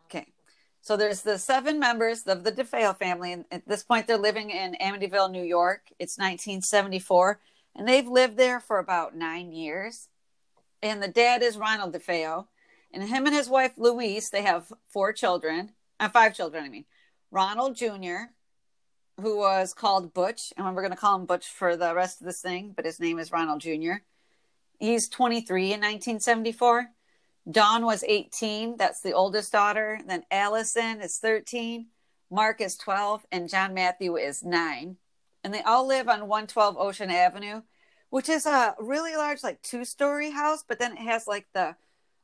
Okay. 0.07 0.27
So 0.81 0.97
there's 0.97 1.23
the 1.23 1.39
seven 1.39 1.79
members 1.79 2.23
of 2.23 2.45
the 2.45 2.53
DeFeo 2.53 2.97
family, 2.97 3.33
and 3.33 3.45
at 3.51 3.69
this 3.69 3.85
point 3.85 4.07
they're 4.07 4.19
living 4.19 4.51
in 4.51 4.77
Amityville, 4.81 5.31
New 5.31 5.43
York. 5.43 5.83
It's 5.99 6.19
1974, 6.19 7.41
and 7.77 7.87
they've 7.87 8.09
lived 8.09 8.37
there 8.37 8.61
for 8.61 8.79
about 8.79 9.15
nine 9.15 9.53
years. 9.53 10.09
And 10.83 11.03
the 11.03 11.09
dad 11.09 11.43
is 11.43 11.57
Ronald 11.57 11.95
DeFeo, 11.95 12.47
and 12.93 13.03
him 13.03 13.27
and 13.27 13.35
his 13.35 13.49
wife 13.49 13.73
Louise, 13.77 14.31
they 14.31 14.43
have 14.43 14.73
four 14.89 15.13
children, 15.13 15.73
uh, 16.01 16.09
five 16.09 16.35
children, 16.35 16.65
I 16.65 16.69
mean. 16.69 16.85
Ronald 17.31 17.77
Jr., 17.77 18.33
who 19.21 19.39
was 19.39 19.75
called 19.75 20.15
Butch, 20.15 20.53
and 20.57 20.75
we're 20.75 20.83
going 20.83 20.91
to 20.91 20.97
call 20.97 21.17
him 21.17 21.27
Butch 21.27 21.47
for 21.47 21.77
the 21.77 21.95
rest 21.95 22.21
of 22.21 22.27
this 22.27 22.41
thing, 22.41 22.73
but 22.75 22.85
his 22.85 23.01
name 23.01 23.19
is 23.19 23.33
Ronald 23.33 23.61
Jr. 23.61 23.95
He's 24.79 25.09
23 25.09 25.65
in 25.65 25.81
1974. 25.81 26.91
Dawn 27.51 27.85
was 27.85 28.05
18. 28.05 28.77
That's 28.77 29.01
the 29.01 29.13
oldest 29.13 29.53
daughter. 29.53 30.01
Then 30.07 30.25
Allison 30.31 31.01
is 31.01 31.19
13. 31.19 31.87
Mark 32.31 32.61
is 32.61 32.77
12. 32.77 33.27
And 33.33 33.49
John 33.49 33.75
Matthew 33.75 34.17
is 34.17 34.45
9. 34.45 34.97
And 35.43 35.55
they 35.55 35.63
all 35.63 35.87
live 35.87 36.09
on 36.09 36.29
112 36.29 36.77
Ocean 36.79 37.11
Avenue, 37.11 37.63
which 38.11 38.29
is 38.29 38.47
a 38.47 38.75
really 38.79 39.17
large, 39.17 39.43
like 39.43 39.63
two 39.63 39.85
story 39.85 40.31
house, 40.31 40.65
but 40.67 40.79
then 40.79 40.93
it 40.93 40.99
has 40.99 41.27
like 41.27 41.47
the, 41.55 41.75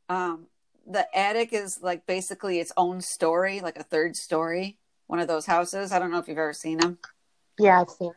um, 0.09 0.47
the 0.87 1.07
attic 1.17 1.53
is 1.53 1.81
like 1.81 2.07
basically 2.07 2.61
its 2.61 2.73
own 2.77 3.01
story, 3.01 3.61
like 3.61 3.79
a 3.79 3.83
third 3.83 4.17
story, 4.17 4.79
one 5.07 5.21
of 5.21 5.29
those 5.29 5.47
houses. 5.47 5.93
I 5.93 5.99
don't 5.99 6.11
know 6.11 6.19
if 6.19 6.29
you've 6.29 6.39
ever 6.39 6.53
seen 6.53 6.79
them. 6.79 6.99
Yeah, 7.59 7.81
I've 7.81 7.91
seen. 7.91 8.13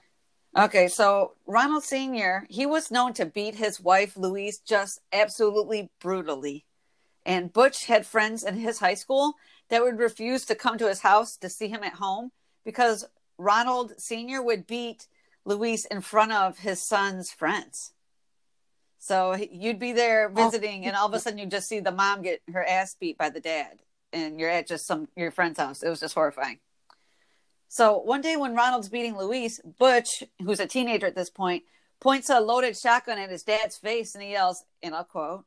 Okay, 0.58 0.88
so 0.88 1.34
Ronald 1.46 1.84
Sr., 1.84 2.48
he 2.50 2.66
was 2.66 2.90
known 2.90 3.14
to 3.14 3.26
beat 3.26 3.56
his 3.56 3.80
wife, 3.80 4.18
Louise, 4.18 4.60
just 4.60 5.02
absolutely 5.14 5.92
brutally. 6.00 6.66
And 7.26 7.54
Butch 7.54 7.86
had 7.86 8.08
friends 8.08 8.44
in 8.44 8.56
his 8.56 8.80
high 8.80 8.96
school 8.96 9.36
that 9.70 9.84
would 9.84 10.00
refuse 10.00 10.46
to 10.46 10.56
come 10.56 10.78
to 10.78 10.88
his 10.88 11.02
house 11.02 11.38
to 11.38 11.50
see 11.50 11.68
him 11.68 11.84
at 11.84 11.94
home 11.94 12.32
because 12.66 13.06
Ronald 13.38 13.94
Sr. 13.98 14.42
would 14.42 14.66
beat 14.66 15.08
Louise 15.46 15.86
in 15.86 16.02
front 16.02 16.32
of 16.32 16.58
his 16.58 16.82
son's 16.82 17.32
friends. 17.32 17.94
So 19.00 19.36
you'd 19.36 19.80
be 19.80 19.94
there 19.94 20.30
oh. 20.30 20.34
visiting, 20.34 20.86
and 20.86 20.96
all 20.96 21.08
of 21.08 21.14
a 21.14 21.20
sudden 21.20 21.40
you 21.40 21.46
just 21.46 21.68
see 21.68 21.80
the 21.80 21.92
mom 21.92 22.24
get 22.24 22.42
her 22.52 22.66
ass 22.66 22.96
beat 23.00 23.18
by 23.18 23.30
the 23.30 23.40
dad, 23.40 23.80
and 24.12 24.40
you're 24.40 24.50
at 24.50 24.68
just 24.68 24.88
some 24.88 25.08
your 25.16 25.32
friend's 25.32 25.60
house. 25.60 25.84
It 25.84 25.90
was 25.90 26.00
just 26.00 26.16
horrifying. 26.16 26.60
So 27.68 27.98
one 28.00 28.22
day 28.22 28.36
when 28.36 28.56
Ronald's 28.56 28.90
beating 28.90 29.18
Louise, 29.18 29.60
Butch, 29.78 30.24
who's 30.42 30.60
a 30.60 30.68
teenager 30.68 31.06
at 31.06 31.16
this 31.16 31.30
point, 31.30 31.64
points 32.00 32.30
a 32.30 32.40
loaded 32.40 32.78
shotgun 32.78 33.18
at 33.18 33.30
his 33.30 33.44
dad's 33.44 33.78
face 33.78 34.16
and 34.16 34.24
he 34.24 34.32
yells, 34.32 34.64
and 34.82 34.96
I'll 34.96 35.04
quote, 35.04 35.46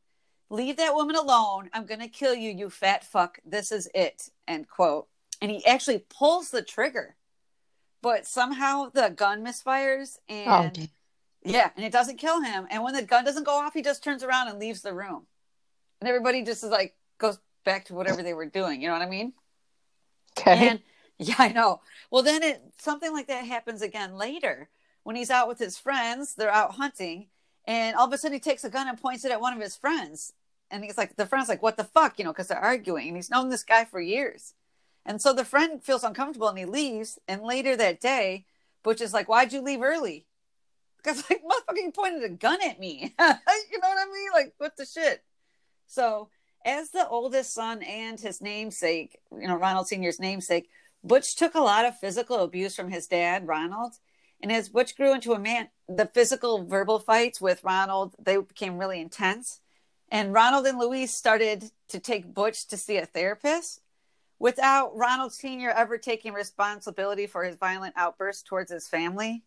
Leave 0.52 0.76
that 0.78 0.94
woman 0.94 1.14
alone. 1.14 1.70
I'm 1.72 1.86
going 1.86 2.00
to 2.00 2.08
kill 2.08 2.34
you, 2.34 2.50
you 2.50 2.70
fat 2.70 3.04
fuck. 3.04 3.38
This 3.44 3.70
is 3.70 3.88
it. 3.94 4.30
End 4.48 4.68
quote. 4.68 5.06
And 5.40 5.50
he 5.50 5.64
actually 5.64 6.04
pulls 6.10 6.50
the 6.50 6.60
trigger, 6.60 7.14
but 8.02 8.26
somehow 8.26 8.90
the 8.92 9.10
gun 9.10 9.44
misfires 9.44 10.18
oh, 10.28 10.34
and 10.34 10.90
Oh, 11.46 11.50
yeah, 11.50 11.70
and 11.74 11.84
it 11.84 11.92
doesn't 11.92 12.18
kill 12.18 12.42
him. 12.42 12.66
And 12.70 12.82
when 12.82 12.94
the 12.94 13.02
gun 13.02 13.24
doesn't 13.24 13.44
go 13.44 13.52
off, 13.52 13.72
he 13.72 13.82
just 13.82 14.04
turns 14.04 14.22
around 14.22 14.48
and 14.48 14.58
leaves 14.58 14.82
the 14.82 14.92
room. 14.92 15.26
And 16.00 16.08
everybody 16.08 16.42
just 16.42 16.64
is 16.64 16.70
like 16.70 16.94
goes 17.18 17.38
back 17.64 17.86
to 17.86 17.94
whatever 17.94 18.22
they 18.22 18.34
were 18.34 18.46
doing. 18.46 18.82
You 18.82 18.88
know 18.88 18.94
what 18.94 19.02
I 19.02 19.08
mean? 19.08 19.32
okay. 20.38 20.68
And 20.68 20.80
yeah, 21.20 21.34
I 21.38 21.48
know. 21.48 21.82
Well, 22.10 22.22
then 22.22 22.42
it 22.42 22.62
something 22.78 23.12
like 23.12 23.26
that 23.26 23.44
happens 23.44 23.82
again 23.82 24.16
later 24.16 24.70
when 25.02 25.16
he's 25.16 25.30
out 25.30 25.48
with 25.48 25.58
his 25.58 25.76
friends. 25.76 26.34
They're 26.34 26.50
out 26.50 26.76
hunting, 26.76 27.26
and 27.66 27.94
all 27.94 28.06
of 28.06 28.12
a 28.12 28.18
sudden 28.18 28.34
he 28.34 28.40
takes 28.40 28.64
a 28.64 28.70
gun 28.70 28.88
and 28.88 29.00
points 29.00 29.24
it 29.26 29.30
at 29.30 29.40
one 29.40 29.52
of 29.52 29.60
his 29.60 29.76
friends. 29.76 30.32
And 30.70 30.82
he's 30.82 30.96
like, 30.96 31.16
the 31.16 31.26
friend's 31.26 31.48
like, 31.48 31.62
"What 31.62 31.76
the 31.76 31.84
fuck?" 31.84 32.18
You 32.18 32.24
know, 32.24 32.32
because 32.32 32.48
they're 32.48 32.58
arguing, 32.58 33.08
and 33.08 33.16
he's 33.16 33.30
known 33.30 33.50
this 33.50 33.64
guy 33.64 33.84
for 33.84 34.00
years. 34.00 34.54
And 35.04 35.20
so 35.20 35.34
the 35.34 35.44
friend 35.44 35.82
feels 35.82 36.04
uncomfortable 36.04 36.48
and 36.48 36.58
he 36.58 36.64
leaves. 36.64 37.18
And 37.28 37.42
later 37.42 37.76
that 37.76 38.00
day, 38.00 38.46
Butch 38.82 39.02
is 39.02 39.12
like, 39.12 39.28
"Why'd 39.28 39.52
you 39.52 39.60
leave 39.60 39.82
early?" 39.82 40.26
Because 40.96 41.22
like, 41.30 41.42
motherfucking 41.42 41.94
pointed 41.94 42.24
a 42.24 42.30
gun 42.30 42.62
at 42.62 42.80
me. 42.80 43.14
you 43.20 43.78
know 43.78 43.88
what 43.88 44.08
I 44.08 44.10
mean? 44.10 44.30
Like, 44.32 44.54
what 44.56 44.78
the 44.78 44.86
shit? 44.86 45.22
So 45.86 46.30
as 46.64 46.90
the 46.90 47.06
oldest 47.08 47.52
son 47.52 47.82
and 47.82 48.18
his 48.18 48.40
namesake, 48.40 49.18
you 49.32 49.48
know, 49.48 49.56
Ronald 49.56 49.88
Sr.'s 49.88 50.20
namesake, 50.20 50.70
Butch 51.02 51.34
took 51.34 51.54
a 51.54 51.60
lot 51.60 51.84
of 51.84 51.98
physical 51.98 52.40
abuse 52.40 52.74
from 52.76 52.90
his 52.90 53.06
dad, 53.06 53.46
Ronald. 53.46 53.94
And 54.42 54.50
as 54.52 54.68
Butch 54.68 54.96
grew 54.96 55.14
into 55.14 55.32
a 55.32 55.38
man, 55.38 55.68
the 55.88 56.06
physical 56.06 56.64
verbal 56.64 56.98
fights 56.98 57.40
with 57.40 57.64
Ronald, 57.64 58.14
they 58.18 58.36
became 58.36 58.78
really 58.78 59.00
intense. 59.00 59.60
And 60.10 60.32
Ronald 60.32 60.66
and 60.66 60.78
Louise 60.78 61.14
started 61.14 61.70
to 61.88 62.00
take 62.00 62.34
Butch 62.34 62.66
to 62.68 62.76
see 62.76 62.96
a 62.96 63.06
therapist 63.06 63.80
without 64.38 64.96
Ronald 64.96 65.32
Sr. 65.32 65.70
ever 65.70 65.98
taking 65.98 66.32
responsibility 66.32 67.26
for 67.26 67.44
his 67.44 67.56
violent 67.56 67.94
outbursts 67.96 68.42
towards 68.42 68.72
his 68.72 68.88
family. 68.88 69.44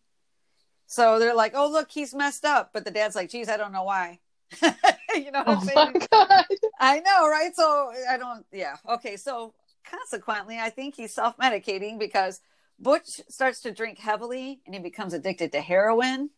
So 0.86 1.18
they're 1.18 1.34
like, 1.34 1.52
oh, 1.54 1.70
look, 1.70 1.90
he's 1.90 2.14
messed 2.14 2.44
up. 2.44 2.70
But 2.72 2.84
the 2.84 2.90
dad's 2.90 3.16
like, 3.16 3.30
geez, 3.30 3.48
I 3.48 3.56
don't 3.56 3.72
know 3.72 3.82
why. 3.84 4.20
you 4.62 5.30
know 5.32 5.40
what 5.40 5.48
I'm 5.48 5.58
Oh 5.58 5.60
saying? 5.60 5.92
my 5.94 6.06
god. 6.10 6.44
I 6.78 7.00
know, 7.00 7.28
right? 7.28 7.54
So 7.54 7.92
I 8.08 8.16
don't, 8.16 8.46
yeah. 8.52 8.76
Okay. 8.88 9.16
So 9.16 9.54
consequently, 9.88 10.58
I 10.58 10.70
think 10.70 10.96
he's 10.96 11.14
self 11.14 11.36
medicating 11.36 11.98
because 11.98 12.40
Butch 12.78 13.20
starts 13.28 13.60
to 13.60 13.72
drink 13.72 13.98
heavily 13.98 14.60
and 14.66 14.74
he 14.74 14.80
becomes 14.80 15.14
addicted 15.14 15.52
to 15.52 15.60
heroin. 15.60 16.30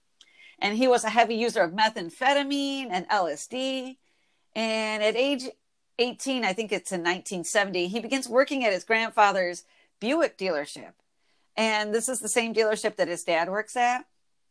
And 0.59 0.77
he 0.77 0.89
was 0.89 1.05
a 1.05 1.11
heavy 1.11 1.35
user 1.35 1.63
of 1.63 1.73
methamphetamine 1.73 2.89
and 2.91 3.09
LSD. 3.09 3.97
And 4.55 5.03
at 5.03 5.17
age 5.17 5.45
18, 5.99 6.45
I 6.45 6.53
think 6.53 6.73
it's 6.73 6.93
in 6.93 7.01
1970, 7.01 7.89
he 7.89 8.01
begins 8.01 8.29
working 8.29 8.65
at 8.65 8.73
his 8.73 8.85
grandfather's 8.85 9.65
Buick 10.01 10.37
dealership. 10.39 10.93
And 11.57 11.95
this 11.95 12.09
is 12.09 12.21
the 12.21 12.29
same 12.29 12.55
dealership 12.55 12.97
that 12.97 13.09
his 13.09 13.25
dad 13.25 13.49
works 13.49 13.77
at. 13.77 14.05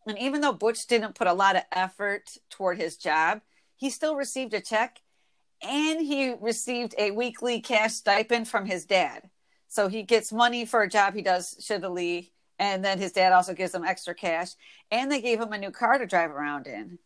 And 0.07 0.17
even 0.19 0.41
though 0.41 0.53
Butch 0.53 0.85
didn't 0.87 1.15
put 1.15 1.27
a 1.27 1.33
lot 1.33 1.55
of 1.55 1.63
effort 1.71 2.37
toward 2.49 2.77
his 2.77 2.97
job, 2.97 3.41
he 3.75 3.89
still 3.89 4.15
received 4.15 4.53
a 4.53 4.61
check 4.61 5.01
and 5.65 6.05
he 6.05 6.35
received 6.39 6.95
a 6.97 7.11
weekly 7.11 7.59
cash 7.59 7.93
stipend 7.93 8.47
from 8.47 8.65
his 8.65 8.85
dad. 8.85 9.29
So 9.67 9.87
he 9.87 10.03
gets 10.03 10.31
money 10.31 10.65
for 10.65 10.81
a 10.81 10.89
job 10.89 11.13
he 11.13 11.21
does 11.21 11.55
shittily, 11.59 12.29
and 12.59 12.83
then 12.83 12.99
his 12.99 13.11
dad 13.11 13.33
also 13.33 13.53
gives 13.53 13.73
him 13.73 13.83
extra 13.83 14.15
cash, 14.15 14.51
and 14.91 15.11
they 15.11 15.21
gave 15.21 15.41
him 15.41 15.51
a 15.51 15.57
new 15.57 15.71
car 15.71 15.97
to 15.97 16.05
drive 16.05 16.31
around 16.31 16.67
in. 16.67 16.99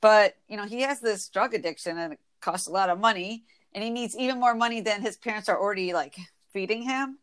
But 0.00 0.36
you 0.48 0.56
know, 0.56 0.66
he 0.66 0.82
has 0.82 1.00
this 1.00 1.28
drug 1.28 1.54
addiction, 1.54 1.98
and 1.98 2.12
it 2.14 2.20
costs 2.40 2.68
a 2.68 2.72
lot 2.72 2.90
of 2.90 3.00
money, 3.00 3.44
and 3.74 3.82
he 3.82 3.90
needs 3.90 4.16
even 4.16 4.38
more 4.38 4.54
money 4.54 4.80
than 4.80 5.02
his 5.02 5.16
parents 5.16 5.48
are 5.48 5.60
already 5.60 5.92
like 5.92 6.16
feeding 6.52 6.82
him. 6.82 7.18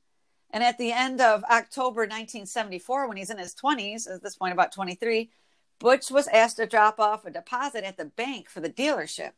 And 0.51 0.63
at 0.63 0.77
the 0.77 0.91
end 0.91 1.21
of 1.21 1.43
October 1.43 2.01
1974, 2.01 3.07
when 3.07 3.17
he's 3.17 3.29
in 3.29 3.37
his 3.37 3.53
20s, 3.53 4.11
at 4.11 4.23
this 4.23 4.35
point 4.35 4.53
about 4.53 4.71
23, 4.71 5.29
Butch 5.77 6.09
was 6.09 6.27
asked 6.27 6.57
to 6.57 6.65
drop 6.65 6.99
off 6.99 7.25
a 7.25 7.31
deposit 7.31 7.83
at 7.83 7.97
the 7.97 8.05
bank 8.05 8.49
for 8.49 8.59
the 8.59 8.69
dealership. 8.69 9.31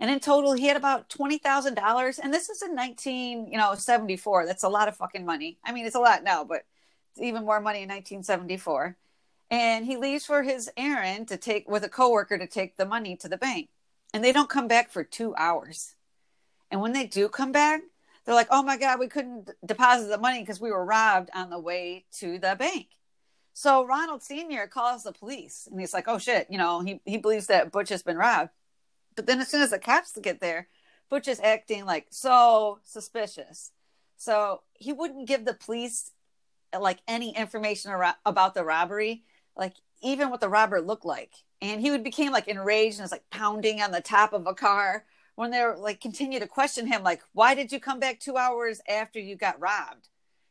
And 0.00 0.10
in 0.10 0.18
total, 0.18 0.54
he 0.54 0.66
had 0.66 0.78
about 0.78 1.10
twenty 1.10 1.36
thousand 1.36 1.74
dollars. 1.74 2.18
And 2.18 2.32
this 2.32 2.48
is 2.48 2.62
in 2.62 2.74
nineteen, 2.74 3.46
you 3.46 3.58
know, 3.58 3.74
seventy 3.74 4.16
four. 4.16 4.46
That's 4.46 4.64
a 4.64 4.68
lot 4.68 4.88
of 4.88 4.96
fucking 4.96 5.26
money. 5.26 5.58
I 5.62 5.72
mean, 5.72 5.84
it's 5.84 5.94
a 5.94 6.00
lot 6.00 6.24
now, 6.24 6.42
but 6.42 6.64
it's 7.12 7.20
even 7.20 7.44
more 7.44 7.60
money 7.60 7.82
in 7.82 7.88
nineteen 7.88 8.22
seventy 8.22 8.56
four. 8.56 8.96
And 9.50 9.84
he 9.84 9.96
leaves 9.96 10.24
for 10.24 10.42
his 10.42 10.70
errand 10.76 11.28
to 11.28 11.36
take 11.36 11.68
with 11.68 11.84
a 11.84 11.88
coworker 11.88 12.38
to 12.38 12.46
take 12.46 12.76
the 12.76 12.86
money 12.86 13.16
to 13.16 13.28
the 13.28 13.36
bank. 13.36 13.68
And 14.14 14.24
they 14.24 14.32
don't 14.32 14.48
come 14.48 14.68
back 14.68 14.90
for 14.90 15.04
two 15.04 15.34
hours. 15.36 15.94
And 16.70 16.80
when 16.80 16.92
they 16.92 17.06
do 17.06 17.28
come 17.28 17.52
back, 17.52 17.82
they're 18.24 18.34
like, 18.34 18.48
"Oh 18.50 18.62
my 18.62 18.78
god, 18.78 19.00
we 19.00 19.08
couldn't 19.08 19.50
deposit 19.64 20.06
the 20.08 20.18
money 20.18 20.40
because 20.40 20.60
we 20.60 20.70
were 20.70 20.84
robbed 20.84 21.30
on 21.34 21.50
the 21.50 21.58
way 21.58 22.06
to 22.20 22.38
the 22.38 22.56
bank." 22.58 22.86
So 23.52 23.84
Ronald 23.84 24.22
Senior 24.22 24.66
calls 24.66 25.02
the 25.02 25.12
police, 25.12 25.68
and 25.70 25.78
he's 25.78 25.92
like, 25.92 26.08
"Oh 26.08 26.18
shit," 26.18 26.46
you 26.48 26.56
know, 26.56 26.80
he 26.80 27.00
he 27.04 27.18
believes 27.18 27.48
that 27.48 27.70
Butch 27.70 27.90
has 27.90 28.02
been 28.02 28.16
robbed. 28.16 28.50
But 29.20 29.26
then 29.26 29.40
as 29.42 29.48
soon 29.48 29.60
as 29.60 29.68
the 29.68 29.78
cops 29.78 30.16
get 30.16 30.40
there, 30.40 30.66
Butch 31.10 31.28
is 31.28 31.40
acting 31.40 31.84
like 31.84 32.06
so 32.08 32.78
suspicious. 32.84 33.70
So 34.16 34.62
he 34.72 34.94
wouldn't 34.94 35.28
give 35.28 35.44
the 35.44 35.52
police 35.52 36.12
like 36.72 37.00
any 37.06 37.36
information 37.36 37.90
ar- 37.90 38.16
about 38.24 38.54
the 38.54 38.64
robbery, 38.64 39.24
like 39.54 39.74
even 40.00 40.30
what 40.30 40.40
the 40.40 40.48
robber 40.48 40.80
looked 40.80 41.04
like. 41.04 41.34
And 41.60 41.82
he 41.82 41.90
would 41.90 42.02
became 42.02 42.32
like 42.32 42.48
enraged 42.48 42.96
and 42.96 43.04
was 43.04 43.12
like 43.12 43.28
pounding 43.28 43.82
on 43.82 43.90
the 43.90 44.00
top 44.00 44.32
of 44.32 44.46
a 44.46 44.54
car 44.54 45.04
when 45.34 45.50
they 45.50 45.60
were 45.60 45.76
like 45.76 46.00
continue 46.00 46.40
to 46.40 46.46
question 46.46 46.86
him, 46.86 47.02
like, 47.02 47.20
why 47.34 47.54
did 47.54 47.72
you 47.72 47.78
come 47.78 48.00
back 48.00 48.20
two 48.20 48.38
hours 48.38 48.80
after 48.88 49.20
you 49.20 49.36
got 49.36 49.60
robbed? 49.60 50.08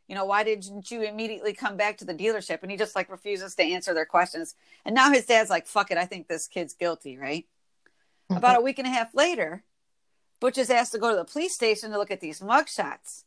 You 0.08 0.14
know, 0.14 0.26
why 0.26 0.44
didn't 0.44 0.92
you 0.92 1.02
immediately 1.02 1.54
come 1.54 1.76
back 1.76 1.98
to 1.98 2.06
the 2.06 2.14
dealership? 2.14 2.62
And 2.62 2.70
he 2.70 2.78
just 2.78 2.96
like 2.96 3.10
refuses 3.10 3.56
to 3.56 3.64
answer 3.64 3.96
their 3.96 4.06
questions. 4.06 4.54
And 4.86 4.94
now 4.94 5.12
his 5.12 5.26
dad's 5.26 5.50
like, 5.50 5.66
fuck 5.66 5.90
it, 5.90 5.98
I 5.98 6.06
think 6.06 6.28
this 6.28 6.48
kid's 6.48 6.76
guilty, 6.76 7.18
right? 7.18 7.48
About 8.30 8.58
a 8.58 8.62
week 8.62 8.78
and 8.78 8.88
a 8.88 8.92
half 8.92 9.14
later, 9.16 9.64
Butch 10.40 10.58
is 10.58 10.70
asked 10.70 10.92
to 10.92 11.00
go 11.00 11.10
to 11.10 11.16
the 11.16 11.26
police 11.26 11.54
station 11.54 11.92
to 11.92 11.98
look 11.98 12.12
at 12.12 12.22
these 12.22 12.40
mugshots. 12.42 13.24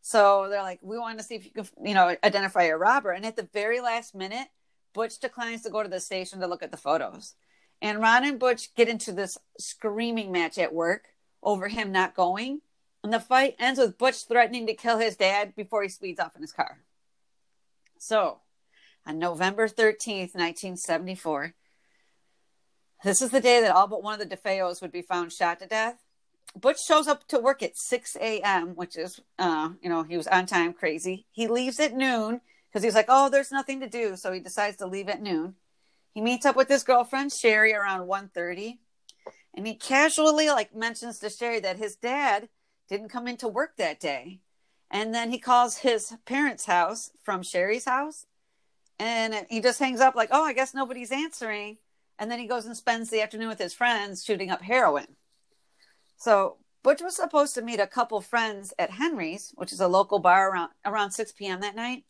So 0.00 0.48
they're 0.48 0.62
like, 0.62 0.80
we 0.82 0.98
want 0.98 1.18
to 1.18 1.24
see 1.24 1.34
if 1.34 1.44
you 1.44 1.50
can, 1.50 1.66
you 1.82 1.94
know, 1.94 2.14
identify 2.22 2.64
a 2.64 2.76
robber. 2.76 3.10
And 3.10 3.24
at 3.24 3.36
the 3.36 3.48
very 3.52 3.80
last 3.80 4.14
minute, 4.14 4.48
Butch 4.92 5.18
declines 5.18 5.62
to 5.62 5.70
go 5.70 5.82
to 5.82 5.88
the 5.88 6.00
station 6.00 6.40
to 6.40 6.46
look 6.46 6.62
at 6.62 6.70
the 6.70 6.76
photos. 6.76 7.34
And 7.82 8.00
Ron 8.00 8.24
and 8.24 8.38
Butch 8.38 8.74
get 8.74 8.88
into 8.88 9.12
this 9.12 9.36
screaming 9.58 10.30
match 10.30 10.58
at 10.58 10.74
work 10.74 11.06
over 11.42 11.68
him 11.68 11.90
not 11.90 12.14
going. 12.14 12.60
And 13.02 13.12
the 13.12 13.20
fight 13.20 13.56
ends 13.58 13.78
with 13.78 13.98
Butch 13.98 14.24
threatening 14.24 14.66
to 14.66 14.74
kill 14.74 14.98
his 14.98 15.16
dad 15.16 15.54
before 15.54 15.82
he 15.82 15.88
speeds 15.88 16.20
off 16.20 16.36
in 16.36 16.42
his 16.42 16.52
car. 16.52 16.78
So, 17.98 18.40
on 19.06 19.18
November 19.18 19.68
13th, 19.68 20.34
1974, 20.34 21.54
this 23.04 23.22
is 23.22 23.30
the 23.30 23.40
day 23.40 23.60
that 23.60 23.70
all 23.70 23.86
but 23.86 24.02
one 24.02 24.20
of 24.20 24.28
the 24.28 24.36
DeFeos 24.36 24.80
would 24.82 24.90
be 24.90 25.02
found 25.02 25.32
shot 25.32 25.60
to 25.60 25.66
death. 25.66 26.02
Butch 26.58 26.78
shows 26.86 27.06
up 27.06 27.26
to 27.28 27.38
work 27.38 27.62
at 27.62 27.76
6 27.76 28.16
a.m., 28.16 28.74
which 28.74 28.96
is, 28.96 29.20
uh, 29.38 29.70
you 29.82 29.88
know, 29.88 30.02
he 30.04 30.16
was 30.16 30.26
on 30.26 30.46
time 30.46 30.72
crazy. 30.72 31.26
He 31.30 31.46
leaves 31.46 31.78
at 31.80 31.94
noon 31.94 32.40
because 32.68 32.82
he's 32.82 32.94
like, 32.94 33.06
oh, 33.08 33.28
there's 33.28 33.52
nothing 33.52 33.80
to 33.80 33.88
do. 33.88 34.16
So 34.16 34.32
he 34.32 34.40
decides 34.40 34.78
to 34.78 34.86
leave 34.86 35.08
at 35.08 35.22
noon. 35.22 35.54
He 36.12 36.20
meets 36.20 36.46
up 36.46 36.56
with 36.56 36.68
his 36.68 36.84
girlfriend, 36.84 37.32
Sherry, 37.32 37.74
around 37.74 38.06
1.30. 38.08 38.78
And 39.54 39.66
he 39.66 39.74
casually, 39.74 40.48
like, 40.48 40.74
mentions 40.74 41.18
to 41.18 41.30
Sherry 41.30 41.60
that 41.60 41.76
his 41.76 41.96
dad 41.96 42.48
didn't 42.88 43.08
come 43.08 43.26
into 43.26 43.48
work 43.48 43.76
that 43.76 44.00
day. 44.00 44.40
And 44.90 45.12
then 45.12 45.30
he 45.30 45.38
calls 45.38 45.78
his 45.78 46.14
parents' 46.24 46.66
house 46.66 47.10
from 47.22 47.42
Sherry's 47.42 47.84
house. 47.84 48.26
And 48.98 49.46
he 49.50 49.60
just 49.60 49.80
hangs 49.80 50.00
up, 50.00 50.14
like, 50.14 50.28
oh, 50.30 50.44
I 50.44 50.52
guess 50.52 50.72
nobody's 50.72 51.10
answering. 51.10 51.78
And 52.18 52.30
then 52.30 52.38
he 52.38 52.46
goes 52.46 52.66
and 52.66 52.76
spends 52.76 53.10
the 53.10 53.20
afternoon 53.20 53.48
with 53.48 53.58
his 53.58 53.74
friends 53.74 54.24
shooting 54.24 54.50
up 54.50 54.62
heroin. 54.62 55.16
So 56.16 56.58
Butch 56.82 57.02
was 57.02 57.16
supposed 57.16 57.54
to 57.54 57.62
meet 57.62 57.80
a 57.80 57.86
couple 57.86 58.20
friends 58.20 58.72
at 58.78 58.90
Henry's, 58.90 59.52
which 59.56 59.72
is 59.72 59.80
a 59.80 59.88
local 59.88 60.18
bar 60.18 60.50
around 60.50 60.70
around 60.84 61.10
6 61.12 61.32
p.m. 61.32 61.60
that 61.62 61.74
night. 61.74 62.04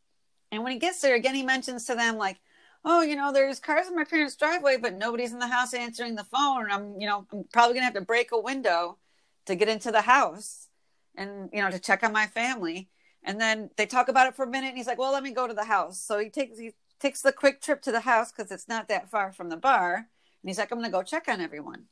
And 0.50 0.62
when 0.62 0.72
he 0.72 0.78
gets 0.78 1.00
there, 1.00 1.14
again, 1.14 1.34
he 1.34 1.42
mentions 1.42 1.84
to 1.86 1.94
them 1.94 2.16
like, 2.16 2.38
"Oh, 2.84 3.00
you 3.00 3.16
know, 3.16 3.32
there's 3.32 3.60
cars 3.60 3.86
in 3.86 3.94
my 3.94 4.04
parents' 4.04 4.36
driveway, 4.36 4.76
but 4.76 4.94
nobody's 4.94 5.32
in 5.32 5.38
the 5.38 5.46
house 5.46 5.74
answering 5.74 6.16
the 6.16 6.24
phone. 6.24 6.70
I'm, 6.70 7.00
you 7.00 7.06
know, 7.06 7.26
I'm 7.32 7.44
probably 7.52 7.74
gonna 7.74 7.84
have 7.84 7.94
to 7.94 8.00
break 8.00 8.32
a 8.32 8.40
window 8.40 8.98
to 9.46 9.54
get 9.54 9.68
into 9.68 9.92
the 9.92 10.02
house, 10.02 10.68
and 11.14 11.50
you 11.52 11.62
know, 11.62 11.70
to 11.70 11.78
check 11.78 12.02
on 12.02 12.12
my 12.12 12.26
family." 12.26 12.88
And 13.22 13.40
then 13.40 13.70
they 13.76 13.86
talk 13.86 14.08
about 14.08 14.26
it 14.26 14.34
for 14.36 14.44
a 14.44 14.50
minute, 14.50 14.68
and 14.68 14.76
he's 14.76 14.86
like, 14.86 14.98
"Well, 14.98 15.12
let 15.12 15.22
me 15.22 15.30
go 15.32 15.46
to 15.46 15.54
the 15.54 15.64
house." 15.64 16.00
So 16.00 16.18
he 16.18 16.30
takes 16.30 16.58
he 16.58 16.72
takes 17.04 17.20
the 17.20 17.32
quick 17.32 17.60
trip 17.60 17.82
to 17.82 17.92
the 17.92 18.00
house 18.00 18.32
because 18.32 18.50
it's 18.50 18.66
not 18.66 18.88
that 18.88 19.10
far 19.10 19.30
from 19.30 19.50
the 19.50 19.58
bar, 19.58 19.94
and 19.96 20.48
he's 20.48 20.56
like, 20.56 20.72
"I'm 20.72 20.78
gonna 20.78 20.88
go 20.88 21.02
check 21.02 21.28
on 21.28 21.38
everyone." 21.38 21.88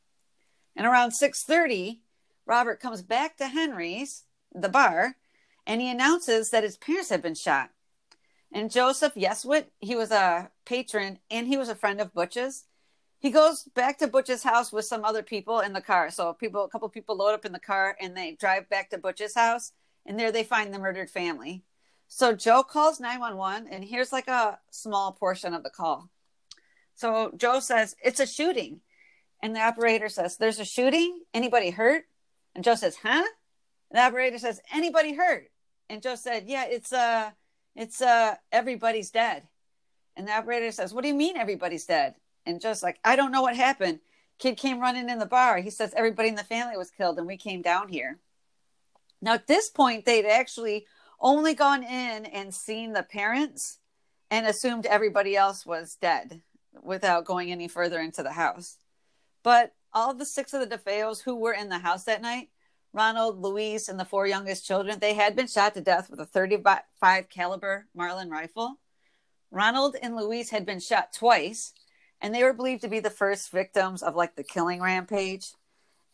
And 0.74 0.86
around 0.86 1.10
6:30, 1.10 2.00
Robert 2.46 2.80
comes 2.80 3.02
back 3.02 3.36
to 3.36 3.48
Henry's, 3.48 4.24
the 4.54 4.70
bar, 4.70 5.16
and 5.66 5.82
he 5.82 5.90
announces 5.90 6.48
that 6.48 6.64
his 6.64 6.78
parents 6.78 7.10
have 7.10 7.20
been 7.20 7.34
shot. 7.34 7.72
And 8.50 8.70
Joseph 8.70 9.14
Yeswit, 9.14 9.66
he 9.80 9.94
was 9.94 10.10
a 10.10 10.50
patron 10.64 11.18
and 11.30 11.46
he 11.46 11.58
was 11.58 11.68
a 11.68 11.74
friend 11.74 12.00
of 12.00 12.14
Butch's. 12.14 12.64
He 13.18 13.30
goes 13.30 13.64
back 13.64 13.98
to 13.98 14.08
Butch's 14.08 14.44
house 14.44 14.72
with 14.72 14.86
some 14.86 15.04
other 15.04 15.22
people 15.22 15.60
in 15.60 15.74
the 15.74 15.82
car. 15.82 16.10
So 16.10 16.32
people, 16.32 16.64
a 16.64 16.70
couple 16.70 16.88
people 16.88 17.16
load 17.16 17.34
up 17.34 17.44
in 17.44 17.52
the 17.52 17.60
car 17.60 17.98
and 18.00 18.16
they 18.16 18.32
drive 18.32 18.70
back 18.70 18.88
to 18.90 18.98
Butch's 18.98 19.34
house, 19.34 19.72
and 20.06 20.18
there 20.18 20.32
they 20.32 20.42
find 20.42 20.72
the 20.72 20.78
murdered 20.78 21.10
family. 21.10 21.64
So 22.14 22.34
Joe 22.34 22.62
calls 22.62 23.00
911, 23.00 23.72
and 23.72 23.82
here's 23.82 24.12
like 24.12 24.28
a 24.28 24.58
small 24.70 25.12
portion 25.12 25.54
of 25.54 25.62
the 25.62 25.70
call. 25.70 26.10
So 26.94 27.32
Joe 27.34 27.58
says, 27.58 27.96
It's 28.04 28.20
a 28.20 28.26
shooting. 28.26 28.80
And 29.42 29.56
the 29.56 29.60
operator 29.60 30.10
says, 30.10 30.36
There's 30.36 30.60
a 30.60 30.64
shooting? 30.66 31.22
Anybody 31.32 31.70
hurt? 31.70 32.04
And 32.54 32.62
Joe 32.62 32.74
says, 32.74 32.96
Huh? 33.02 33.24
And 33.90 33.98
the 33.98 34.02
operator 34.02 34.36
says, 34.36 34.60
Anybody 34.74 35.14
hurt? 35.14 35.50
And 35.88 36.02
Joe 36.02 36.16
said, 36.16 36.44
Yeah, 36.46 36.66
it's 36.66 36.92
uh 36.92 37.30
it's 37.74 38.02
uh 38.02 38.34
everybody's 38.52 39.10
dead. 39.10 39.48
And 40.14 40.28
the 40.28 40.32
operator 40.32 40.70
says, 40.70 40.92
What 40.92 41.00
do 41.00 41.08
you 41.08 41.14
mean 41.14 41.38
everybody's 41.38 41.86
dead? 41.86 42.16
And 42.44 42.60
Joe's 42.60 42.82
like, 42.82 42.98
I 43.02 43.16
don't 43.16 43.32
know 43.32 43.42
what 43.42 43.56
happened. 43.56 44.00
Kid 44.38 44.58
came 44.58 44.80
running 44.80 45.08
in 45.08 45.18
the 45.18 45.24
bar. 45.24 45.60
He 45.60 45.70
says 45.70 45.94
everybody 45.96 46.28
in 46.28 46.34
the 46.34 46.44
family 46.44 46.76
was 46.76 46.90
killed 46.90 47.16
and 47.16 47.26
we 47.26 47.38
came 47.38 47.62
down 47.62 47.88
here. 47.88 48.18
Now 49.22 49.32
at 49.32 49.46
this 49.46 49.70
point, 49.70 50.04
they'd 50.04 50.26
actually 50.26 50.84
only 51.22 51.54
gone 51.54 51.82
in 51.82 52.26
and 52.26 52.54
seen 52.54 52.92
the 52.92 53.02
parents 53.02 53.78
and 54.30 54.46
assumed 54.46 54.86
everybody 54.86 55.36
else 55.36 55.64
was 55.64 55.96
dead 56.00 56.42
without 56.82 57.24
going 57.24 57.50
any 57.50 57.68
further 57.68 58.00
into 58.00 58.22
the 58.22 58.32
house. 58.32 58.78
But 59.42 59.74
all 59.92 60.14
the 60.14 60.26
six 60.26 60.52
of 60.52 60.68
the 60.68 60.78
DeFeos 60.78 61.22
who 61.22 61.36
were 61.36 61.52
in 61.52 61.68
the 61.68 61.78
house 61.78 62.04
that 62.04 62.22
night, 62.22 62.48
Ronald, 62.92 63.40
Louise, 63.40 63.88
and 63.88 63.98
the 63.98 64.04
four 64.04 64.26
youngest 64.26 64.66
children, 64.66 64.98
they 64.98 65.14
had 65.14 65.34
been 65.34 65.46
shot 65.46 65.74
to 65.74 65.80
death 65.80 66.10
with 66.10 66.20
a 66.20 66.26
35 66.26 67.28
caliber 67.30 67.86
Marlin 67.94 68.30
rifle. 68.30 68.78
Ronald 69.50 69.96
and 70.02 70.16
Louise 70.16 70.50
had 70.50 70.66
been 70.66 70.80
shot 70.80 71.12
twice, 71.12 71.72
and 72.20 72.34
they 72.34 72.42
were 72.42 72.52
believed 72.52 72.82
to 72.82 72.88
be 72.88 73.00
the 73.00 73.10
first 73.10 73.50
victims 73.50 74.02
of 74.02 74.16
like 74.16 74.36
the 74.36 74.44
killing 74.44 74.80
rampage. 74.80 75.52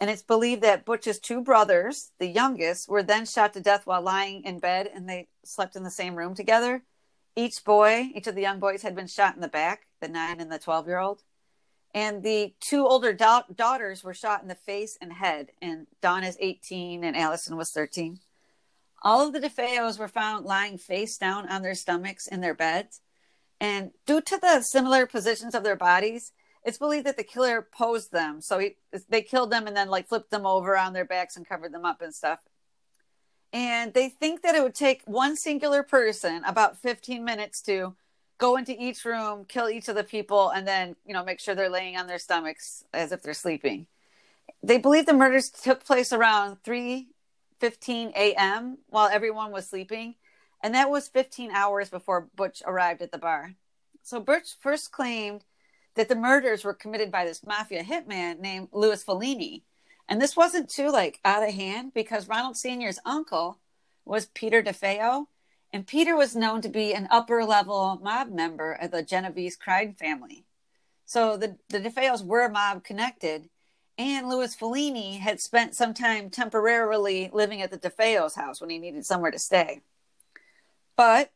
And 0.01 0.09
it's 0.09 0.23
believed 0.23 0.63
that 0.63 0.85
Butch's 0.85 1.19
two 1.19 1.43
brothers, 1.43 2.13
the 2.19 2.29
youngest, 2.29 2.89
were 2.89 3.03
then 3.03 3.27
shot 3.27 3.53
to 3.55 3.61
death 3.61 3.87
while 3.87 4.03
lying 4.03 4.45
in 4.45 4.61
bed 4.61 4.89
and 4.93 5.09
they 5.09 5.29
slept 5.45 5.75
in 5.75 5.83
the 5.83 5.91
same 5.91 6.15
room 6.15 6.35
together. 6.35 6.85
Each 7.35 7.65
boy, 7.65 8.11
each 8.15 8.27
of 8.27 8.35
the 8.35 8.43
young 8.43 8.61
boys 8.61 8.83
had 8.83 8.95
been 8.95 9.09
shot 9.09 9.35
in 9.35 9.41
the 9.41 9.49
back, 9.49 9.87
the 10.01 10.09
nine 10.09 10.41
and 10.41 10.53
the 10.53 10.59
12 10.59 10.87
year 10.87 10.99
old. 10.99 11.23
And 11.95 12.23
the 12.23 12.55
two 12.61 12.87
older 12.87 13.13
da- 13.13 13.43
daughters 13.53 14.05
were 14.05 14.15
shot 14.15 14.43
in 14.43 14.49
the 14.49 14.55
face 14.55 14.97
and 15.01 15.13
head. 15.13 15.51
And 15.61 15.87
Dawn 16.01 16.23
is 16.23 16.37
18 16.39 17.03
and 17.03 17.17
Allison 17.17 17.57
was 17.57 17.73
13. 17.73 18.21
All 19.03 19.27
of 19.27 19.33
the 19.33 19.41
DeFeos 19.41 19.99
were 19.99 20.09
found 20.09 20.45
lying 20.45 20.79
face 20.79 21.17
down 21.17 21.49
on 21.49 21.63
their 21.63 21.75
stomachs 21.75 22.27
in 22.27 22.41
their 22.41 22.55
beds. 22.55 23.01
And 23.61 23.91
due 24.07 24.21
to 24.21 24.39
the 24.39 24.63
similar 24.63 25.07
positions 25.07 25.55
of 25.55 25.65
their 25.65 25.77
bodies, 25.77 26.33
it's 26.65 26.79
believed 26.79 27.07
that 27.07 27.17
the 27.17 27.25
killer 27.25 27.67
posed 27.73 28.13
them. 28.13 28.41
So 28.41 28.59
he, 28.59 28.77
they 29.09 29.23
killed 29.23 29.51
them 29.51 29.67
and 29.67 29.77
then 29.77 29.89
like 29.89 30.09
flipped 30.09 30.31
them 30.31 30.47
over 30.47 30.77
on 30.77 30.93
their 30.93 31.05
backs 31.05 31.37
and 31.37 31.49
covered 31.49 31.73
them 31.73 31.85
up 31.85 32.03
and 32.03 32.15
stuff. 32.15 32.41
And 33.53 33.95
they 33.95 34.09
think 34.09 34.43
that 34.43 34.55
it 34.55 34.63
would 34.63 34.75
take 34.75 35.03
one 35.07 35.37
singular 35.37 35.83
person 35.83 36.43
about 36.45 36.79
15 36.79 37.25
minutes 37.25 37.63
to 37.63 37.95
go 38.37 38.57
into 38.57 38.75
each 38.79 39.05
room, 39.05 39.45
kill 39.47 39.69
each 39.69 39.89
of 39.89 39.97
the 39.97 40.05
people, 40.05 40.51
and 40.51 40.67
then, 40.67 40.97
you 41.07 41.15
know, 41.15 41.25
make 41.25 41.41
sure 41.41 41.55
they're 41.55 41.71
laying 41.71 41.97
on 41.97 42.07
their 42.07 42.19
stomachs 42.19 42.85
as 42.93 43.11
if 43.11 43.23
they're 43.23 43.35
sleeping. 43.35 43.87
They 44.63 44.79
believe 44.79 45.07
the 45.07 45.15
murders 45.15 45.51
took 45.51 45.85
place 45.85 46.13
around 46.13 46.63
3 46.63 47.09
15 47.61 48.13
a.m. 48.15 48.79
while 48.89 49.09
everyone 49.09 49.51
was 49.51 49.69
sleeping. 49.69 50.15
And 50.63 50.75
that 50.75 50.91
was 50.91 51.09
15 51.09 51.51
hours 51.51 51.89
before 51.89 52.29
Butch 52.35 52.63
arrived 52.67 53.03
at 53.03 53.13
the 53.13 53.19
bar. 53.19 53.55
So 54.03 54.21
Butch 54.21 54.57
first 54.61 54.91
claimed 54.91 55.45
that 55.99 56.09
the 56.09 56.15
murders 56.15 56.63
were 56.63 56.75
committed 56.75 57.11
by 57.11 57.25
this 57.25 57.45
mafia 57.45 57.83
hitman 57.83 58.39
named 58.39 58.69
Louis 58.71 59.03
Falini. 59.03 59.63
And 60.09 60.23
this 60.23 60.37
wasn't 60.37 60.71
too 60.71 60.93
like 60.93 61.19
out 61.25 61.43
of 61.43 61.53
hand 61.53 61.93
because 61.93 62.29
Ronald 62.29 62.57
Sr.'s 62.57 63.01
uncle 63.05 63.59
was 64.05 64.27
Peter 64.27 64.63
DeFeo, 64.63 65.27
and 65.73 65.89
Peter 65.89 66.17
was 66.17 66.37
known 66.37 66.63
to 66.63 66.69
be 66.69 66.95
an 66.95 67.09
upper 67.11 67.45
level 67.45 67.99
mob 68.01 68.31
member 68.31 68.73
of 68.75 68.93
the 68.93 69.03
Genovese 69.03 69.57
crime 69.57 69.93
family. 69.93 70.45
So 71.05 71.37
the, 71.37 71.57
the 71.69 71.81
DeFeos 71.81 72.25
were 72.25 72.49
mob 72.49 72.85
connected, 72.85 73.49
and 73.99 74.29
Louis 74.29 74.55
Falini 74.55 75.19
had 75.19 75.41
spent 75.41 75.75
some 75.75 75.95
time 75.95 76.31
temporarily 76.31 77.29
living 77.33 77.61
at 77.61 77.73
the 77.73 77.79
DeFeos 77.79 78.37
house 78.37 78.61
when 78.61 78.71
he 78.71 78.79
needed 78.79 79.05
somewhere 79.05 79.33
to 79.33 79.39
stay. 79.41 79.81
But 80.97 81.33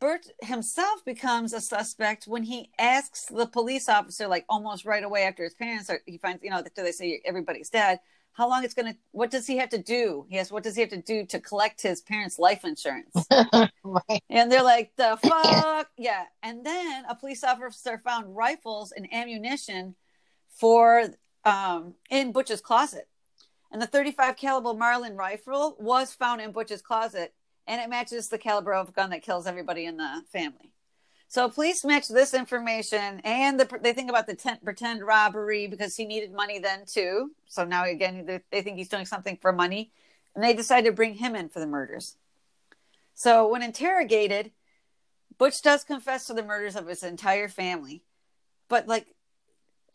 Bert 0.00 0.26
himself 0.42 1.04
becomes 1.04 1.52
a 1.52 1.60
suspect 1.60 2.26
when 2.26 2.44
he 2.44 2.70
asks 2.78 3.24
the 3.26 3.46
police 3.46 3.88
officer, 3.88 4.28
like 4.28 4.44
almost 4.48 4.84
right 4.84 5.02
away 5.02 5.22
after 5.24 5.42
his 5.44 5.54
parents 5.54 5.90
are, 5.90 6.00
he 6.06 6.18
finds, 6.18 6.42
you 6.42 6.50
know, 6.50 6.62
they 6.76 6.92
say 6.92 7.20
everybody's 7.24 7.70
dead 7.70 8.00
how 8.38 8.48
long 8.48 8.62
it's 8.62 8.72
going 8.72 8.92
to 8.92 8.96
what 9.10 9.32
does 9.32 9.48
he 9.48 9.56
have 9.56 9.68
to 9.68 9.82
do? 9.82 10.24
Yes 10.30 10.52
what 10.52 10.62
does 10.62 10.76
he 10.76 10.80
have 10.80 10.90
to 10.90 11.02
do 11.02 11.26
to 11.26 11.40
collect 11.40 11.82
his 11.82 12.00
parents 12.00 12.38
life 12.38 12.64
insurance? 12.64 13.12
Right. 13.84 14.22
and 14.28 14.52
they're 14.52 14.62
like 14.62 14.92
the 14.96 15.18
fuck? 15.22 15.88
Yeah. 15.98 16.24
And 16.42 16.64
then 16.64 17.04
a 17.08 17.14
police 17.14 17.42
officer 17.42 17.98
found 17.98 18.36
rifles 18.36 18.92
and 18.92 19.12
ammunition 19.12 19.96
for 20.50 21.06
um 21.44 21.94
in 22.10 22.30
butch's 22.32 22.60
closet. 22.60 23.08
And 23.72 23.82
the 23.82 23.86
35 23.86 24.36
caliber 24.36 24.74
marlin 24.74 25.16
rifle 25.16 25.76
was 25.80 26.12
found 26.12 26.40
in 26.40 26.52
butch's 26.52 26.80
closet 26.82 27.34
and 27.68 27.80
it 27.80 27.88
matches 27.88 28.26
the 28.28 28.38
caliber 28.38 28.74
of 28.74 28.92
gun 28.92 29.10
that 29.10 29.22
kills 29.22 29.46
everybody 29.46 29.84
in 29.84 29.96
the 29.96 30.22
family 30.32 30.72
so 31.30 31.50
police 31.50 31.84
match 31.84 32.08
this 32.08 32.32
information, 32.32 33.20
and 33.22 33.60
the, 33.60 33.68
they 33.82 33.92
think 33.92 34.08
about 34.08 34.26
the 34.26 34.34
tent, 34.34 34.64
pretend 34.64 35.06
robbery 35.06 35.66
because 35.66 35.94
he 35.94 36.06
needed 36.06 36.32
money 36.32 36.58
then 36.58 36.84
too. 36.86 37.32
So 37.46 37.66
now 37.66 37.84
again, 37.84 38.24
they, 38.24 38.40
they 38.50 38.62
think 38.62 38.78
he's 38.78 38.88
doing 38.88 39.04
something 39.04 39.36
for 39.36 39.52
money, 39.52 39.92
and 40.34 40.42
they 40.42 40.54
decide 40.54 40.86
to 40.86 40.92
bring 40.92 41.14
him 41.14 41.36
in 41.36 41.50
for 41.50 41.60
the 41.60 41.66
murders. 41.66 42.16
So 43.14 43.46
when 43.46 43.62
interrogated, 43.62 44.52
Butch 45.36 45.60
does 45.62 45.84
confess 45.84 46.24
to 46.26 46.34
the 46.34 46.42
murders 46.42 46.76
of 46.76 46.86
his 46.86 47.02
entire 47.02 47.48
family, 47.48 48.02
but 48.68 48.88
like 48.88 49.08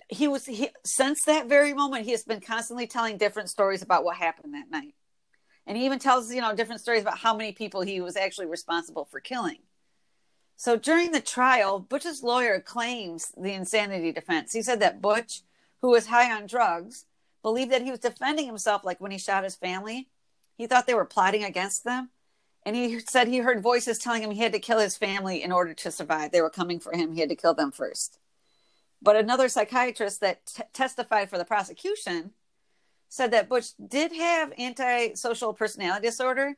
he 0.09 0.27
was 0.27 0.45
he, 0.45 0.69
since 0.85 1.23
that 1.25 1.47
very 1.47 1.73
moment, 1.73 2.05
he 2.05 2.11
has 2.11 2.23
been 2.23 2.41
constantly 2.41 2.85
telling 2.85 3.17
different 3.17 3.49
stories 3.49 3.81
about 3.81 4.03
what 4.03 4.17
happened 4.17 4.53
that 4.53 4.69
night. 4.69 4.93
And 5.65 5.77
he 5.77 5.85
even 5.85 5.99
tells, 5.99 6.33
you 6.33 6.41
know, 6.41 6.53
different 6.53 6.81
stories 6.81 7.01
about 7.01 7.19
how 7.19 7.35
many 7.35 7.51
people 7.51 7.81
he 7.81 8.01
was 8.01 8.17
actually 8.17 8.47
responsible 8.47 9.05
for 9.05 9.19
killing. 9.19 9.59
So 10.55 10.77
during 10.77 11.11
the 11.11 11.21
trial, 11.21 11.79
Butch's 11.79 12.23
lawyer 12.23 12.59
claims 12.59 13.31
the 13.37 13.53
insanity 13.53 14.11
defense. 14.11 14.53
He 14.53 14.61
said 14.61 14.79
that 14.81 15.01
Butch, 15.01 15.41
who 15.81 15.89
was 15.89 16.07
high 16.07 16.31
on 16.31 16.47
drugs, 16.47 17.05
believed 17.41 17.71
that 17.71 17.81
he 17.81 17.91
was 17.91 17.99
defending 17.99 18.45
himself 18.45 18.83
like 18.83 19.01
when 19.01 19.11
he 19.11 19.17
shot 19.17 19.43
his 19.43 19.55
family. 19.55 20.09
He 20.57 20.67
thought 20.67 20.87
they 20.87 20.93
were 20.93 21.05
plotting 21.05 21.43
against 21.43 21.83
them. 21.83 22.09
And 22.65 22.75
he 22.75 22.99
said 22.99 23.27
he 23.27 23.39
heard 23.39 23.61
voices 23.61 23.99
telling 23.99 24.23
him 24.23 24.31
he 24.31 24.41
had 24.41 24.53
to 24.53 24.59
kill 24.59 24.79
his 24.79 24.95
family 24.95 25.43
in 25.43 25.51
order 25.51 25.73
to 25.73 25.91
survive. 25.91 26.31
They 26.31 26.41
were 26.41 26.49
coming 26.49 26.79
for 26.79 26.95
him. 26.95 27.11
He 27.11 27.19
had 27.19 27.29
to 27.29 27.35
kill 27.35 27.53
them 27.53 27.71
first. 27.71 28.19
But 29.01 29.17
another 29.17 29.49
psychiatrist 29.49 30.21
that 30.21 30.45
t- 30.45 30.63
testified 30.71 31.29
for 31.29 31.37
the 31.37 31.43
prosecution 31.43 32.31
said 33.13 33.29
that 33.29 33.47
Butch 33.47 33.67
did 33.77 34.11
have 34.11 34.53
antisocial 34.57 35.53
personality 35.53 36.07
disorder, 36.07 36.55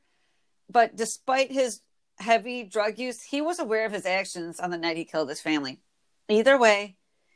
but 0.70 0.96
despite 0.96 1.52
his 1.52 1.82
heavy 2.18 2.64
drug 2.64 2.98
use, 2.98 3.22
he 3.22 3.42
was 3.42 3.60
aware 3.60 3.86
of 3.86 3.92
his 3.92 4.06
actions 4.06 4.58
on 4.62 4.70
the 4.70 4.78
night 4.78 4.96
he 4.96 5.04
killed 5.04 5.28
his 5.28 5.42
family. 5.42 5.82
Either 6.30 6.58
way, 6.58 6.96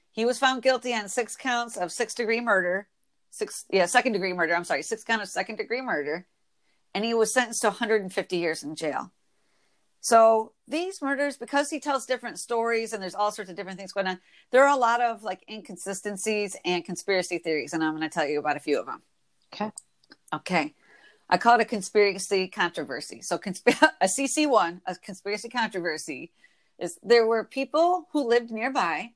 he 0.10 0.24
was 0.24 0.40
found 0.40 0.62
guilty 0.62 0.94
on 0.94 1.10
six 1.10 1.36
counts 1.36 1.76
of 1.76 1.92
six 1.92 2.16
degree 2.16 2.40
murder, 2.40 2.88
six 3.30 3.66
yeah, 3.70 3.88
second 3.88 4.14
degree 4.14 4.32
murder. 4.32 4.56
I'm 4.56 4.64
sorry, 4.64 4.84
six 4.84 5.04
count 5.04 5.22
of 5.22 5.28
second 5.28 5.58
degree 5.58 5.82
murder, 5.82 6.26
and 6.96 7.04
he 7.04 7.14
was 7.14 7.34
sentenced 7.34 7.64
to 7.64 7.68
150 7.68 8.38
years 8.38 8.64
in 8.64 8.74
jail. 8.74 9.12
So 10.02 10.54
these 10.68 11.02
murders, 11.02 11.38
because 11.38 11.70
he 11.70 11.80
tells 11.80 12.06
different 12.06 12.40
stories 12.40 12.94
and 12.94 13.02
there's 13.04 13.16
all 13.16 13.32
sorts 13.32 13.50
of 13.50 13.58
different 13.58 13.78
things 13.78 13.92
going 13.92 14.08
on, 14.08 14.20
there 14.52 14.64
are 14.64 14.74
a 14.74 14.80
lot 14.80 15.02
of 15.02 15.24
like 15.24 15.44
inconsistencies 15.50 16.56
and 16.64 16.86
conspiracy 16.86 17.38
theories, 17.38 17.74
and 17.74 17.84
I'm 17.84 17.96
going 17.96 18.08
to 18.08 18.14
tell 18.14 18.28
you 18.28 18.40
about 18.40 18.58
a 18.58 18.62
few 18.62 18.80
of 18.80 18.86
them. 18.86 19.02
Okay. 19.54 19.72
Okay. 20.34 20.74
I 21.30 21.38
call 21.38 21.56
it 21.56 21.62
a 21.62 21.66
conspiracy 21.66 22.48
controversy. 22.48 23.22
So, 23.22 23.38
consp- 23.38 23.92
a 24.02 24.06
CC1, 24.06 24.82
a 24.86 24.96
conspiracy 24.96 25.50
controversy, 25.50 26.32
is 26.80 26.98
there 27.04 27.28
were 27.28 27.44
people 27.44 28.08
who 28.14 28.28
lived 28.28 28.52
nearby 28.52 29.12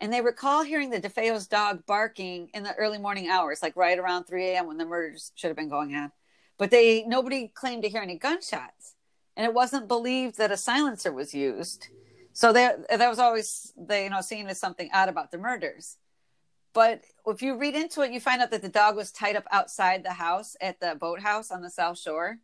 and 0.00 0.12
they 0.12 0.20
recall 0.20 0.62
hearing 0.62 0.90
the 0.90 1.00
DeFeo's 1.00 1.46
dog 1.46 1.86
barking 1.86 2.50
in 2.52 2.62
the 2.62 2.74
early 2.74 2.98
morning 2.98 3.28
hours, 3.28 3.62
like 3.62 3.76
right 3.76 3.98
around 3.98 4.24
3 4.24 4.44
a.m. 4.48 4.66
when 4.66 4.76
the 4.76 4.84
murders 4.84 5.32
should 5.34 5.48
have 5.48 5.56
been 5.56 5.70
going 5.70 5.94
on. 5.94 6.12
But 6.58 6.70
they 6.70 7.04
nobody 7.04 7.48
claimed 7.48 7.82
to 7.84 7.88
hear 7.88 8.02
any 8.02 8.18
gunshots, 8.18 8.95
and 9.36 9.44
it 9.44 9.54
wasn't 9.54 9.88
believed 9.88 10.38
that 10.38 10.50
a 10.50 10.56
silencer 10.56 11.12
was 11.12 11.34
used. 11.34 11.88
So 12.32 12.52
that 12.52 12.88
that 12.88 13.08
was 13.08 13.18
always 13.18 13.72
they 13.76 14.04
you 14.04 14.10
know 14.10 14.20
seen 14.20 14.46
as 14.48 14.60
something 14.60 14.90
odd 14.92 15.08
about 15.08 15.30
the 15.30 15.38
murders. 15.38 15.96
But 16.72 17.02
if 17.26 17.40
you 17.40 17.56
read 17.56 17.74
into 17.74 18.02
it, 18.02 18.12
you 18.12 18.20
find 18.20 18.42
out 18.42 18.50
that 18.50 18.60
the 18.60 18.68
dog 18.68 18.96
was 18.96 19.10
tied 19.10 19.36
up 19.36 19.46
outside 19.50 20.04
the 20.04 20.12
house 20.12 20.56
at 20.60 20.78
the 20.78 20.94
boathouse 20.94 21.50
on 21.50 21.62
the 21.62 21.70
South 21.70 21.98
Shore. 21.98 22.38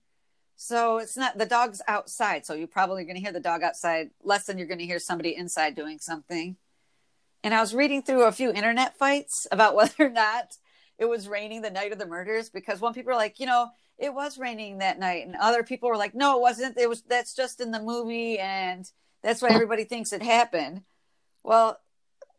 So 0.56 0.98
it's 0.98 1.16
not 1.16 1.36
the 1.36 1.44
dog's 1.44 1.82
outside. 1.86 2.46
So 2.46 2.54
you're 2.54 2.68
probably 2.68 3.04
going 3.04 3.16
to 3.16 3.20
hear 3.20 3.32
the 3.32 3.40
dog 3.40 3.62
outside 3.62 4.10
less 4.22 4.46
than 4.46 4.56
you're 4.56 4.68
going 4.68 4.78
to 4.78 4.86
hear 4.86 4.98
somebody 4.98 5.36
inside 5.36 5.74
doing 5.74 5.98
something. 5.98 6.56
And 7.44 7.52
I 7.52 7.60
was 7.60 7.74
reading 7.74 8.02
through 8.02 8.22
a 8.22 8.32
few 8.32 8.50
internet 8.50 8.96
fights 8.96 9.46
about 9.50 9.74
whether 9.76 10.06
or 10.06 10.10
not 10.10 10.56
it 10.98 11.06
was 11.06 11.28
raining 11.28 11.62
the 11.62 11.70
night 11.70 11.92
of 11.92 11.98
the 11.98 12.06
murders 12.06 12.48
because 12.48 12.80
one 12.80 12.94
people 12.94 13.12
are 13.12 13.16
like, 13.16 13.40
you 13.40 13.46
know, 13.46 13.68
it 14.02 14.12
was 14.12 14.36
raining 14.36 14.78
that 14.78 14.98
night, 14.98 15.24
and 15.26 15.36
other 15.36 15.62
people 15.62 15.88
were 15.88 15.96
like, 15.96 16.12
no, 16.12 16.36
it 16.36 16.42
wasn't. 16.42 16.76
It 16.76 16.88
was 16.88 17.02
that's 17.02 17.34
just 17.34 17.60
in 17.60 17.70
the 17.70 17.80
movie, 17.80 18.36
and 18.38 18.90
that's 19.22 19.40
why 19.40 19.50
everybody 19.50 19.84
thinks 19.84 20.12
it 20.12 20.22
happened. 20.22 20.82
Well, 21.44 21.78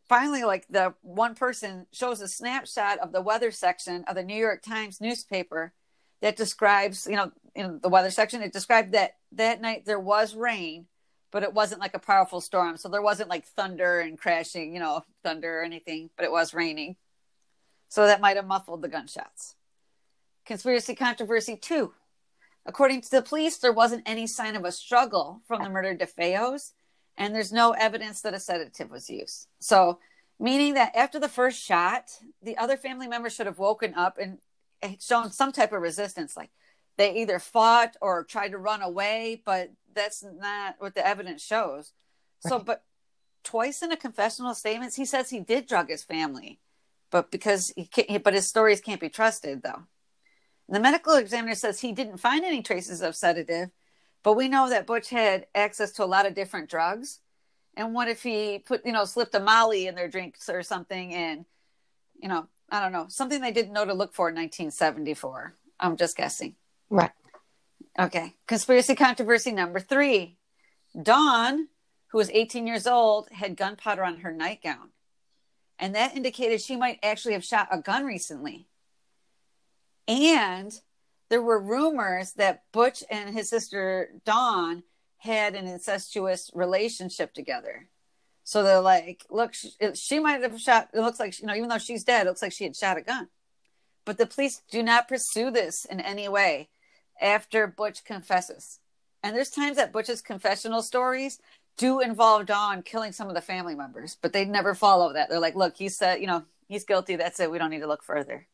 finally 0.06 0.44
like 0.44 0.66
the 0.68 0.92
one 1.00 1.34
person 1.34 1.86
shows 1.90 2.20
a 2.20 2.28
snapshot 2.28 2.98
of 2.98 3.12
the 3.12 3.22
weather 3.22 3.50
section 3.50 4.04
of 4.06 4.14
the 4.14 4.22
New 4.22 4.36
York 4.36 4.62
Times 4.62 5.00
newspaper 5.00 5.72
that 6.20 6.36
describes, 6.36 7.06
you 7.06 7.16
know, 7.16 7.32
in 7.54 7.80
the 7.82 7.88
weather 7.88 8.10
section, 8.10 8.42
it 8.42 8.52
described 8.52 8.92
that 8.92 9.16
that 9.32 9.62
night 9.62 9.86
there 9.86 9.98
was 9.98 10.34
rain, 10.34 10.86
but 11.30 11.42
it 11.42 11.54
wasn't 11.54 11.80
like 11.80 11.94
a 11.94 11.98
powerful 11.98 12.42
storm. 12.42 12.76
So 12.76 12.90
there 12.90 13.02
wasn't 13.02 13.30
like 13.30 13.46
thunder 13.46 14.00
and 14.00 14.18
crashing, 14.18 14.74
you 14.74 14.80
know, 14.80 15.02
thunder 15.22 15.60
or 15.60 15.62
anything, 15.62 16.10
but 16.14 16.26
it 16.26 16.32
was 16.32 16.52
raining. 16.52 16.96
So 17.88 18.06
that 18.06 18.20
might 18.20 18.36
have 18.36 18.46
muffled 18.46 18.82
the 18.82 18.88
gunshots. 18.88 19.54
Conspiracy 20.46 20.94
controversy 20.94 21.56
two. 21.56 21.92
According 22.66 23.02
to 23.02 23.10
the 23.10 23.22
police, 23.22 23.58
there 23.58 23.72
wasn't 23.72 24.02
any 24.06 24.26
sign 24.26 24.56
of 24.56 24.64
a 24.64 24.72
struggle 24.72 25.42
from 25.46 25.62
the 25.62 25.70
murdered 25.70 26.00
DeFeos 26.00 26.72
and 27.16 27.34
there's 27.34 27.52
no 27.52 27.72
evidence 27.72 28.20
that 28.22 28.34
a 28.34 28.40
sedative 28.40 28.90
was 28.90 29.08
used. 29.08 29.46
So, 29.60 29.98
meaning 30.38 30.74
that 30.74 30.96
after 30.96 31.20
the 31.20 31.28
first 31.28 31.62
shot, 31.62 32.10
the 32.42 32.58
other 32.58 32.76
family 32.76 33.06
members 33.06 33.34
should 33.34 33.46
have 33.46 33.58
woken 33.58 33.94
up 33.94 34.18
and 34.18 34.38
shown 35.00 35.30
some 35.30 35.52
type 35.52 35.72
of 35.72 35.80
resistance. 35.80 36.36
Like 36.36 36.50
they 36.96 37.14
either 37.16 37.38
fought 37.38 37.96
or 38.00 38.24
tried 38.24 38.50
to 38.50 38.58
run 38.58 38.82
away, 38.82 39.42
but 39.44 39.70
that's 39.94 40.24
not 40.24 40.76
what 40.78 40.94
the 40.94 41.06
evidence 41.06 41.42
shows. 41.42 41.92
So, 42.40 42.58
but 42.58 42.82
twice 43.44 43.80
in 43.82 43.92
a 43.92 43.96
confessional 43.96 44.54
statements, 44.54 44.96
he 44.96 45.04
says 45.04 45.30
he 45.30 45.40
did 45.40 45.66
drug 45.66 45.88
his 45.88 46.02
family, 46.02 46.58
but 47.10 47.30
because 47.30 47.72
he 47.76 47.86
can't, 47.86 48.24
but 48.24 48.34
his 48.34 48.48
stories 48.48 48.80
can't 48.80 49.00
be 49.00 49.08
trusted 49.08 49.62
though. 49.62 49.84
And 50.68 50.76
the 50.76 50.80
medical 50.80 51.14
examiner 51.14 51.54
says 51.54 51.80
he 51.80 51.92
didn't 51.92 52.18
find 52.18 52.44
any 52.44 52.62
traces 52.62 53.02
of 53.02 53.16
sedative, 53.16 53.70
but 54.22 54.34
we 54.34 54.48
know 54.48 54.70
that 54.70 54.86
Butch 54.86 55.10
had 55.10 55.46
access 55.54 55.92
to 55.92 56.04
a 56.04 56.06
lot 56.06 56.26
of 56.26 56.34
different 56.34 56.70
drugs. 56.70 57.20
And 57.76 57.92
what 57.92 58.08
if 58.08 58.22
he 58.22 58.60
put, 58.60 58.86
you 58.86 58.92
know, 58.92 59.04
slipped 59.04 59.34
a 59.34 59.40
Molly 59.40 59.86
in 59.86 59.94
their 59.94 60.08
drinks 60.08 60.48
or 60.48 60.62
something 60.62 61.12
and, 61.12 61.44
you 62.20 62.28
know, 62.28 62.46
I 62.70 62.80
don't 62.80 62.92
know, 62.92 63.06
something 63.08 63.40
they 63.40 63.52
didn't 63.52 63.72
know 63.72 63.84
to 63.84 63.94
look 63.94 64.14
for 64.14 64.28
in 64.28 64.34
1974. 64.34 65.54
I'm 65.78 65.96
just 65.96 66.16
guessing. 66.16 66.54
Right. 66.88 67.10
Okay. 67.98 68.34
Conspiracy 68.46 68.94
controversy 68.94 69.52
number 69.52 69.80
three. 69.80 70.36
Dawn, 71.00 71.68
who 72.08 72.18
was 72.18 72.30
18 72.30 72.66
years 72.66 72.86
old, 72.86 73.28
had 73.30 73.56
gunpowder 73.56 74.04
on 74.04 74.18
her 74.18 74.32
nightgown. 74.32 74.90
And 75.78 75.94
that 75.94 76.16
indicated 76.16 76.60
she 76.60 76.76
might 76.76 77.00
actually 77.02 77.34
have 77.34 77.44
shot 77.44 77.68
a 77.70 77.78
gun 77.78 78.04
recently. 78.04 78.68
And 80.06 80.72
there 81.30 81.42
were 81.42 81.58
rumors 81.58 82.32
that 82.34 82.62
Butch 82.72 83.02
and 83.10 83.34
his 83.34 83.48
sister 83.48 84.10
Dawn 84.24 84.82
had 85.18 85.54
an 85.54 85.66
incestuous 85.66 86.50
relationship 86.54 87.32
together. 87.32 87.88
So 88.44 88.62
they're 88.62 88.80
like, 88.80 89.24
look, 89.30 89.54
she, 89.54 89.72
she, 89.94 90.18
might 90.18 90.42
have 90.42 90.60
shot. 90.60 90.90
It 90.92 91.00
looks 91.00 91.18
like, 91.18 91.40
you 91.40 91.46
know, 91.46 91.54
even 91.54 91.70
though 91.70 91.78
she's 91.78 92.04
dead, 92.04 92.26
it 92.26 92.28
looks 92.28 92.42
like 92.42 92.52
she 92.52 92.64
had 92.64 92.76
shot 92.76 92.98
a 92.98 93.02
gun. 93.02 93.28
But 94.04 94.18
the 94.18 94.26
police 94.26 94.60
do 94.70 94.82
not 94.82 95.08
pursue 95.08 95.50
this 95.50 95.86
in 95.86 95.98
any 95.98 96.28
way 96.28 96.68
after 97.20 97.66
Butch 97.66 98.04
confesses. 98.04 98.80
And 99.22 99.34
there's 99.34 99.48
times 99.48 99.78
that 99.78 99.92
Butch's 99.92 100.20
confessional 100.20 100.82
stories 100.82 101.38
do 101.78 102.00
involve 102.00 102.44
Dawn 102.44 102.82
killing 102.82 103.12
some 103.12 103.28
of 103.28 103.34
the 103.34 103.40
family 103.40 103.74
members, 103.74 104.18
but 104.20 104.34
they 104.34 104.44
never 104.44 104.74
follow 104.74 105.14
that. 105.14 105.30
They're 105.30 105.40
like, 105.40 105.56
look, 105.56 105.76
he 105.78 105.88
said, 105.88 106.20
you 106.20 106.26
know, 106.26 106.44
he's 106.68 106.84
guilty. 106.84 107.16
That's 107.16 107.40
it. 107.40 107.50
We 107.50 107.58
don't 107.58 107.70
need 107.70 107.80
to 107.80 107.86
look 107.86 108.04
further. 108.04 108.46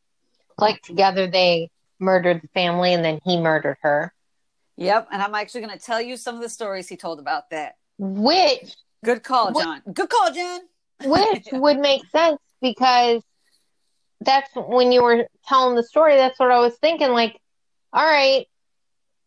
Like 0.57 0.81
together, 0.81 1.27
they 1.27 1.69
murdered 1.99 2.41
the 2.41 2.47
family 2.49 2.93
and 2.93 3.03
then 3.03 3.19
he 3.23 3.39
murdered 3.39 3.77
her. 3.81 4.13
Yep. 4.77 5.09
And 5.11 5.21
I'm 5.21 5.35
actually 5.35 5.61
going 5.61 5.77
to 5.77 5.83
tell 5.83 6.01
you 6.01 6.17
some 6.17 6.35
of 6.35 6.41
the 6.41 6.49
stories 6.49 6.87
he 6.87 6.97
told 6.97 7.19
about 7.19 7.49
that. 7.51 7.75
Which. 7.97 8.75
Good 9.03 9.23
call, 9.23 9.51
John. 9.51 9.81
Good 9.91 10.09
call, 10.09 10.31
John. 10.31 10.61
which 11.03 11.47
would 11.51 11.79
make 11.79 12.03
sense 12.09 12.39
because 12.61 13.21
that's 14.21 14.49
when 14.55 14.91
you 14.91 15.03
were 15.03 15.27
telling 15.47 15.75
the 15.75 15.83
story. 15.83 16.15
That's 16.15 16.39
what 16.39 16.51
I 16.51 16.59
was 16.59 16.75
thinking. 16.75 17.09
Like, 17.09 17.37
all 17.93 18.05
right, 18.05 18.45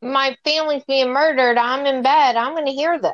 my 0.01 0.37
family's 0.45 0.85
being 0.85 1.13
murdered. 1.13 1.59
I'm 1.59 1.87
in 1.87 2.03
bed. 2.03 2.37
I'm 2.37 2.55
going 2.55 2.67
to 2.67 2.73
hear 2.73 2.99
this. 3.01 3.13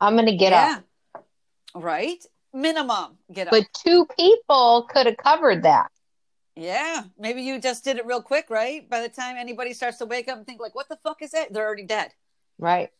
I'm 0.00 0.14
going 0.14 0.26
to 0.26 0.36
get 0.36 0.52
yeah. 0.52 0.80
up. 1.14 1.26
Right? 1.74 2.24
Minimum 2.54 3.18
get 3.32 3.48
up. 3.48 3.50
But 3.50 3.66
two 3.74 4.06
people 4.18 4.88
could 4.90 5.06
have 5.06 5.16
covered 5.16 5.64
that. 5.64 5.90
Yeah, 6.58 7.04
maybe 7.16 7.42
you 7.42 7.60
just 7.60 7.84
did 7.84 7.98
it 7.98 8.06
real 8.06 8.20
quick, 8.20 8.50
right? 8.50 8.90
By 8.90 9.00
the 9.00 9.08
time 9.08 9.36
anybody 9.36 9.72
starts 9.72 9.98
to 9.98 10.06
wake 10.06 10.28
up 10.28 10.38
and 10.38 10.44
think 10.46 10.60
like, 10.60 10.74
"What 10.74 10.88
the 10.88 10.96
fuck 10.96 11.22
is 11.22 11.30
that?" 11.30 11.52
They're 11.52 11.64
already 11.64 11.84
dead. 11.84 12.12
Right. 12.58 12.90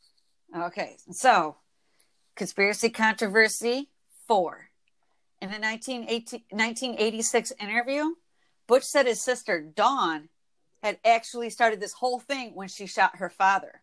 Okay. 0.57 0.97
So, 1.11 1.57
conspiracy 2.37 2.89
controversy 2.89 3.91
4. 4.29 4.71
In 5.41 5.51
a 5.53 5.59
1986 5.59 7.53
interview, 7.59 8.15
Butch 8.69 8.85
said 8.85 9.07
his 9.07 9.21
sister 9.21 9.61
Dawn 9.61 10.29
had 10.81 11.01
actually 11.05 11.51
started 11.51 11.81
this 11.81 11.95
whole 11.95 12.21
thing 12.21 12.55
when 12.55 12.69
she 12.69 12.87
shot 12.87 13.17
her 13.17 13.29
father. 13.29 13.83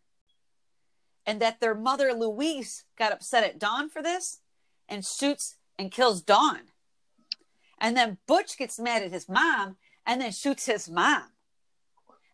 And 1.26 1.42
that 1.42 1.60
their 1.60 1.76
mother 1.76 2.14
Louise 2.14 2.86
got 2.98 3.12
upset 3.12 3.44
at 3.44 3.60
Dawn 3.60 3.90
for 3.90 4.02
this 4.02 4.40
and 4.88 5.06
shoots 5.06 5.58
and 5.78 5.92
kills 5.92 6.22
Dawn. 6.22 6.72
And 7.80 7.96
then 7.96 8.18
Butch 8.28 8.58
gets 8.58 8.80
mad 8.80 9.04
at 9.04 9.12
his 9.12 9.28
mom 9.28 9.78
and 10.06 10.22
then 10.22 10.32
shoots 10.32 10.66
his 10.66 10.90
mom. 10.90 11.24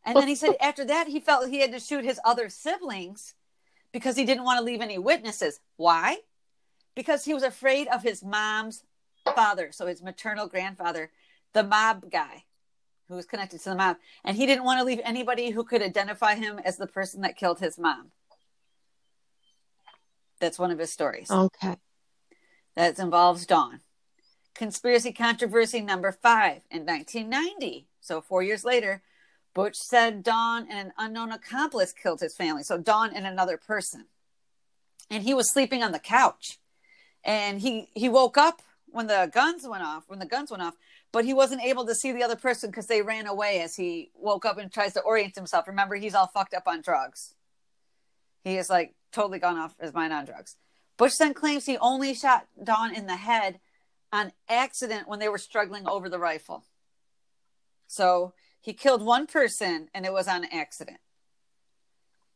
And 0.06 0.16
then 0.16 0.28
he 0.28 0.36
said 0.36 0.56
after 0.62 0.86
that, 0.86 1.08
he 1.08 1.20
felt 1.20 1.50
he 1.50 1.62
had 1.62 1.72
to 1.72 1.80
shoot 1.80 2.04
his 2.04 2.20
other 2.24 2.50
siblings 2.50 3.36
because 3.92 4.16
he 4.16 4.26
didn't 4.26 4.44
want 4.44 4.60
to 4.60 4.64
leave 4.64 4.82
any 4.82 4.98
witnesses. 4.98 5.60
Why? 5.78 6.18
Because 6.96 7.26
he 7.26 7.34
was 7.34 7.44
afraid 7.44 7.88
of 7.88 8.04
his 8.04 8.24
mom's 8.24 8.84
father, 9.36 9.72
so 9.72 9.88
his 9.88 10.02
maternal 10.02 10.48
grandfather, 10.48 11.12
the 11.54 11.64
mob 11.64 12.10
guy 12.12 12.44
who 13.08 13.16
was 13.16 13.26
connected 13.26 13.60
to 13.60 13.70
the 13.70 13.76
mob. 13.76 13.98
and 14.24 14.38
he 14.38 14.46
didn't 14.46 14.64
want 14.64 14.80
to 14.80 14.86
leave 14.86 15.02
anybody 15.04 15.50
who 15.50 15.64
could 15.64 15.82
identify 15.82 16.36
him 16.36 16.60
as 16.64 16.78
the 16.78 16.88
person 16.88 17.22
that 17.22 17.36
killed 17.36 17.60
his 17.60 17.78
mom. 17.78 18.12
That's 20.40 20.58
one 20.58 20.72
of 20.72 20.80
his 20.80 20.92
stories. 20.92 21.30
Okay. 21.30 21.76
That 22.76 22.98
involves 22.98 23.46
Dawn. 23.46 23.82
Conspiracy 24.54 25.12
controversy 25.12 25.82
number 25.82 26.12
five 26.12 26.62
in 26.70 26.86
1990. 26.86 27.88
So, 28.02 28.22
four 28.22 28.44
years 28.44 28.64
later, 28.64 29.02
Butch 29.54 29.76
said 29.76 30.24
Dawn 30.24 30.68
and 30.70 30.88
an 30.88 30.94
unknown 30.98 31.32
accomplice 31.32 31.94
killed 31.94 32.20
his 32.20 32.36
family. 32.36 32.64
So, 32.64 32.78
Dawn 32.78 33.12
and 33.16 33.26
another 33.26 33.58
person. 33.58 34.06
And 35.10 35.24
he 35.24 35.34
was 35.34 35.52
sleeping 35.52 35.84
on 35.84 35.92
the 35.92 36.00
couch. 36.00 36.60
And 37.24 37.62
he, 37.62 37.90
he 37.94 38.10
woke 38.10 38.38
up 38.38 38.62
when 38.88 39.08
the 39.08 39.30
guns 39.34 39.68
went 39.68 39.84
off, 39.84 40.04
when 40.08 40.20
the 40.20 40.26
guns 40.26 40.52
went 40.52 40.64
off, 40.64 40.76
but 41.12 41.26
he 41.26 41.34
wasn't 41.34 41.62
able 41.62 41.86
to 41.86 41.96
see 41.96 42.12
the 42.12 42.24
other 42.24 42.36
person 42.36 42.70
because 42.70 42.88
they 42.88 43.02
ran 43.02 43.28
away 43.28 43.62
as 43.62 43.76
he 43.76 44.12
woke 44.16 44.46
up 44.46 44.58
and 44.58 44.72
tries 44.72 44.94
to 44.94 45.02
orient 45.02 45.36
himself. 45.36 45.68
Remember, 45.68 45.96
he's 45.96 46.16
all 46.16 46.28
fucked 46.28 46.54
up 46.54 46.68
on 46.68 46.82
drugs. 46.82 47.36
He 48.44 48.58
is 48.58 48.70
like 48.70 48.94
totally 49.12 49.40
gone 49.40 49.58
off 49.58 49.76
his 49.80 49.94
mind 49.94 50.14
on 50.14 50.26
drugs. 50.26 50.56
Butch 50.98 51.18
then 51.18 51.34
claims 51.34 51.66
he 51.66 51.78
only 51.78 52.14
shot 52.14 52.48
Dawn 52.62 52.94
in 52.94 53.08
the 53.08 53.16
head 53.16 53.60
on 54.12 54.32
accident 54.50 55.08
when 55.08 55.19
they 55.19 55.30
were 55.30 55.38
struggling 55.38 55.88
over 55.88 56.10
the 56.10 56.19
rifle. 56.19 56.65
So 57.88 58.34
he 58.60 58.74
killed 58.74 59.02
one 59.02 59.28
person 59.28 59.89
and 59.93 60.06
it 60.06 60.13
was 60.13 60.28
on 60.28 60.45
accident. 60.45 61.00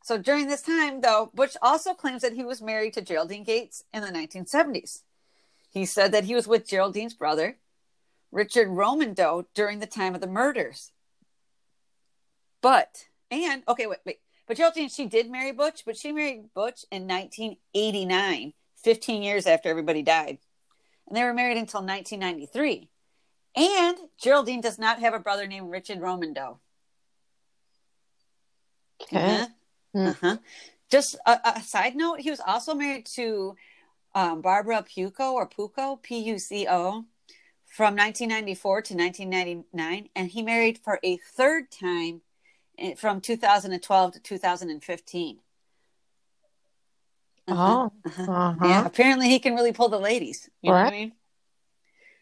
So 0.02 0.18
during 0.18 0.46
this 0.46 0.62
time, 0.62 1.00
though, 1.00 1.30
Butch 1.34 1.56
also 1.60 1.92
claims 1.92 2.22
that 2.22 2.34
he 2.34 2.44
was 2.44 2.62
married 2.62 2.92
to 2.94 3.00
Geraldine 3.00 3.42
Gates 3.42 3.82
in 3.92 4.02
the 4.02 4.08
1970s. 4.08 5.02
He 5.68 5.84
said 5.84 6.12
that 6.12 6.24
he 6.24 6.34
was 6.34 6.46
with 6.46 6.68
Geraldine's 6.68 7.14
brother, 7.14 7.56
Richard 8.30 8.68
Romondoe, 8.68 9.46
during 9.52 9.80
the 9.80 9.86
time 9.86 10.14
of 10.14 10.20
the 10.20 10.26
murders. 10.26 10.92
But, 12.62 13.06
and, 13.30 13.62
okay, 13.68 13.86
wait, 13.86 13.98
wait. 14.06 14.20
But 14.46 14.56
Geraldine, 14.56 14.88
she 14.88 15.06
did 15.06 15.30
marry 15.30 15.52
Butch, 15.52 15.82
but 15.84 15.96
she 15.96 16.12
married 16.12 16.54
Butch 16.54 16.84
in 16.90 17.08
1989, 17.08 18.52
15 18.76 19.22
years 19.22 19.46
after 19.46 19.68
everybody 19.68 20.02
died. 20.02 20.38
And 21.06 21.16
they 21.16 21.24
were 21.24 21.34
married 21.34 21.56
until 21.56 21.80
1993. 21.80 22.88
And 23.56 23.96
Geraldine 24.20 24.60
does 24.60 24.78
not 24.78 25.00
have 25.00 25.14
a 25.14 25.18
brother 25.18 25.46
named 25.46 25.70
Richard 25.70 25.98
Romondoe. 26.00 26.58
Okay. 29.02 29.42
Uh-huh. 29.94 30.08
Uh-huh. 30.08 30.36
Just 30.90 31.16
a, 31.26 31.38
a 31.44 31.60
side 31.62 31.96
note, 31.96 32.20
he 32.20 32.30
was 32.30 32.40
also 32.40 32.74
married 32.74 33.06
to 33.14 33.56
um, 34.14 34.40
Barbara 34.40 34.82
Puco 34.82 35.32
or 35.32 35.46
Puco, 35.46 35.96
P 35.96 36.18
U 36.18 36.38
C 36.38 36.66
O, 36.68 37.04
from 37.66 37.96
1994 37.96 38.82
to 38.82 38.94
1999. 38.94 40.08
And 40.14 40.28
he 40.28 40.42
married 40.42 40.78
for 40.78 40.98
a 41.02 41.16
third 41.16 41.70
time 41.70 42.20
from 42.96 43.20
2012 43.20 44.12
to 44.12 44.20
2015. 44.20 45.38
Uh-huh. 47.48 47.88
Oh. 47.88 47.92
Uh-huh. 48.04 48.30
Uh-huh. 48.30 48.66
Yeah, 48.66 48.86
apparently 48.86 49.28
he 49.28 49.38
can 49.38 49.54
really 49.54 49.72
pull 49.72 49.88
the 49.88 49.98
ladies. 49.98 50.48
You 50.62 50.70
know 50.70 50.78
what 50.78 50.86
I 50.88 50.90
mean? 50.90 51.12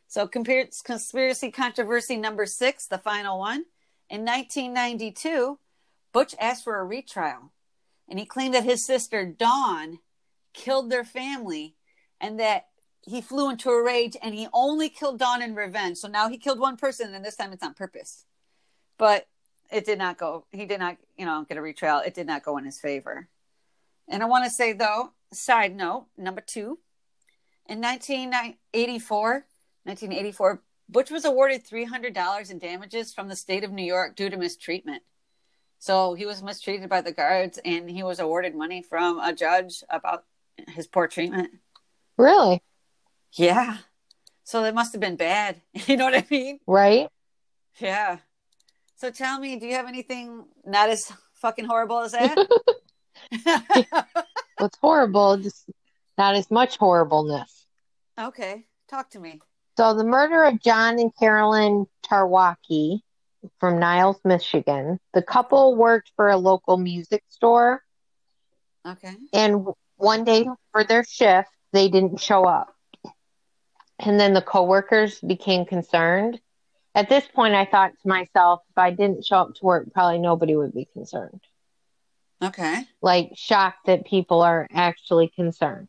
So, 0.06 0.28
conspiracy 0.28 1.50
controversy 1.50 2.16
number 2.16 2.46
six, 2.46 2.86
the 2.86 2.98
final 2.98 3.38
one. 3.38 3.64
In 4.10 4.24
1992, 4.24 5.58
Butch 6.12 6.34
asked 6.38 6.62
for 6.64 6.78
a 6.78 6.84
retrial, 6.84 7.52
and 8.08 8.18
he 8.18 8.26
claimed 8.26 8.54
that 8.54 8.64
his 8.64 8.84
sister 8.84 9.24
Dawn 9.26 9.98
killed 10.52 10.90
their 10.90 11.04
family, 11.04 11.74
and 12.20 12.38
that 12.38 12.66
he 13.02 13.20
flew 13.20 13.50
into 13.50 13.70
a 13.70 13.82
rage, 13.82 14.16
and 14.22 14.34
he 14.34 14.46
only 14.52 14.88
killed 14.88 15.18
Dawn 15.18 15.42
in 15.42 15.54
revenge. 15.54 15.98
So 15.98 16.08
now 16.08 16.28
he 16.28 16.38
killed 16.38 16.60
one 16.60 16.76
person, 16.76 17.12
and 17.14 17.24
this 17.24 17.36
time 17.36 17.52
it's 17.52 17.62
on 17.64 17.74
purpose. 17.74 18.24
But 18.98 19.26
it 19.72 19.84
did 19.84 19.98
not 19.98 20.18
go. 20.18 20.44
He 20.52 20.66
did 20.66 20.78
not, 20.78 20.98
you 21.16 21.26
know, 21.26 21.44
get 21.48 21.56
a 21.56 21.62
retrial. 21.62 21.98
It 21.98 22.14
did 22.14 22.26
not 22.26 22.44
go 22.44 22.56
in 22.58 22.64
his 22.64 22.78
favor. 22.78 23.28
And 24.08 24.22
I 24.22 24.26
want 24.26 24.44
to 24.44 24.50
say 24.50 24.72
though, 24.72 25.12
side 25.32 25.74
note 25.74 26.06
number 26.16 26.40
two, 26.40 26.78
in 27.66 27.80
1984, 27.80 29.46
1984, 29.84 30.62
Butch 30.88 31.10
was 31.10 31.24
awarded 31.24 31.66
$300 31.66 32.50
in 32.50 32.58
damages 32.58 33.14
from 33.14 33.28
the 33.28 33.36
state 33.36 33.64
of 33.64 33.72
New 33.72 33.84
York 33.84 34.16
due 34.16 34.28
to 34.28 34.36
mistreatment. 34.36 35.02
So 35.78 36.14
he 36.14 36.26
was 36.26 36.42
mistreated 36.42 36.88
by 36.88 37.00
the 37.00 37.12
guards, 37.12 37.58
and 37.64 37.90
he 37.90 38.02
was 38.02 38.18
awarded 38.18 38.54
money 38.54 38.82
from 38.82 39.18
a 39.18 39.34
judge 39.34 39.82
about 39.88 40.24
his 40.68 40.86
poor 40.86 41.06
treatment. 41.08 41.50
Really? 42.16 42.62
Yeah. 43.32 43.78
So 44.44 44.62
that 44.62 44.74
must 44.74 44.92
have 44.92 45.00
been 45.00 45.16
bad. 45.16 45.60
You 45.86 45.96
know 45.96 46.04
what 46.04 46.14
I 46.14 46.26
mean? 46.30 46.60
Right? 46.66 47.08
Yeah. 47.78 48.18
So 48.96 49.10
tell 49.10 49.38
me, 49.40 49.58
do 49.58 49.66
you 49.66 49.74
have 49.74 49.88
anything 49.88 50.44
not 50.64 50.88
as 50.88 51.12
fucking 51.34 51.64
horrible 51.64 52.00
as 52.00 52.12
that? 52.12 52.46
What's 54.58 54.78
horrible, 54.78 55.36
just 55.38 55.68
not 56.18 56.34
as 56.36 56.50
much 56.50 56.76
horribleness. 56.76 57.66
okay. 58.18 58.64
Talk 58.88 59.10
to 59.10 59.18
me. 59.20 59.40
So 59.76 59.94
the 59.94 60.04
murder 60.04 60.44
of 60.44 60.60
John 60.62 60.98
and 61.00 61.10
Carolyn 61.16 61.86
Tarwaki 62.08 63.00
from 63.58 63.78
Niles, 63.80 64.20
Michigan. 64.24 65.00
The 65.14 65.22
couple 65.22 65.74
worked 65.74 66.12
for 66.14 66.28
a 66.30 66.36
local 66.36 66.76
music 66.76 67.24
store, 67.28 67.82
Okay. 68.86 69.14
and 69.32 69.66
one 69.96 70.24
day 70.24 70.46
for 70.72 70.84
their 70.84 71.02
shift, 71.04 71.48
they 71.72 71.88
didn't 71.88 72.20
show 72.20 72.44
up. 72.44 72.74
And 73.98 74.20
then 74.20 74.34
the 74.34 74.42
coworkers 74.42 75.20
became 75.20 75.64
concerned. 75.64 76.40
At 76.94 77.08
this 77.08 77.26
point, 77.26 77.54
I 77.54 77.64
thought 77.64 77.92
to 78.02 78.08
myself, 78.08 78.60
if 78.70 78.78
I 78.78 78.90
didn't 78.90 79.24
show 79.24 79.38
up 79.38 79.54
to 79.54 79.64
work, 79.64 79.92
probably 79.92 80.18
nobody 80.18 80.54
would 80.54 80.74
be 80.74 80.84
concerned. 80.92 81.40
Okay. 82.42 82.82
Like 83.00 83.30
shocked 83.36 83.86
that 83.86 84.06
people 84.06 84.42
are 84.42 84.66
actually 84.72 85.28
concerned. 85.28 85.88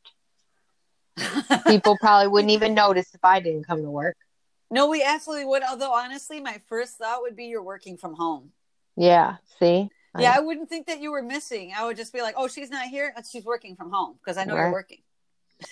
People 1.68 1.98
probably 2.02 2.28
wouldn't 2.28 2.52
even 2.52 2.74
notice 2.74 3.14
if 3.14 3.24
I 3.24 3.40
didn't 3.40 3.66
come 3.66 3.82
to 3.82 3.90
work. 3.90 4.18
no, 4.70 4.90
we 4.90 5.02
absolutely 5.02 5.46
would. 5.46 5.64
Although 5.64 5.94
honestly, 5.94 6.42
my 6.42 6.60
first 6.68 6.98
thought 6.98 7.22
would 7.22 7.36
be 7.38 7.46
you're 7.46 7.64
working 7.64 7.96
from 7.98 8.16
home. 8.16 8.52
Yeah, 8.98 9.38
see? 9.60 9.90
Yeah, 10.18 10.34
I 10.36 10.40
wouldn't 10.42 10.70
think 10.70 10.88
that 10.88 11.02
you 11.02 11.12
were 11.12 11.22
missing. 11.22 11.74
I 11.78 11.86
would 11.86 11.96
just 11.98 12.12
be 12.14 12.22
like, 12.22 12.36
"Oh, 12.38 12.48
she's 12.50 12.70
not 12.70 12.88
here. 12.88 13.14
uh, 13.18 13.22
She's 13.30 13.44
working 13.46 13.76
from 13.78 13.92
home 13.92 14.16
because 14.22 14.38
I 14.38 14.44
know 14.46 14.56
you're 14.56 14.72
working." 14.72 15.00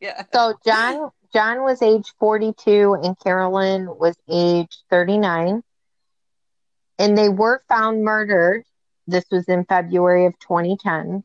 yeah. 0.00 0.24
So 0.32 0.54
John 0.64 1.10
John 1.32 1.62
was 1.62 1.80
age 1.82 2.12
42 2.18 2.98
and 3.02 3.18
Carolyn 3.20 3.86
was 3.86 4.14
age 4.30 4.78
39. 4.90 5.62
And 6.98 7.16
they 7.16 7.28
were 7.28 7.62
found 7.68 8.02
murdered. 8.04 8.64
This 9.08 9.24
was 9.30 9.46
in 9.48 9.64
February 9.64 10.26
of 10.26 10.38
2010. 10.38 11.24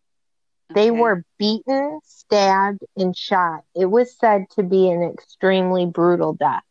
They 0.73 0.89
Okay. 0.89 0.99
were 0.99 1.25
beaten, 1.37 1.99
stabbed, 2.05 2.79
and 2.95 3.15
shot. 3.15 3.65
It 3.75 3.87
was 3.87 4.17
said 4.17 4.49
to 4.51 4.63
be 4.63 4.89
an 4.89 5.03
extremely 5.03 5.85
brutal 5.85 6.33
death. 6.33 6.63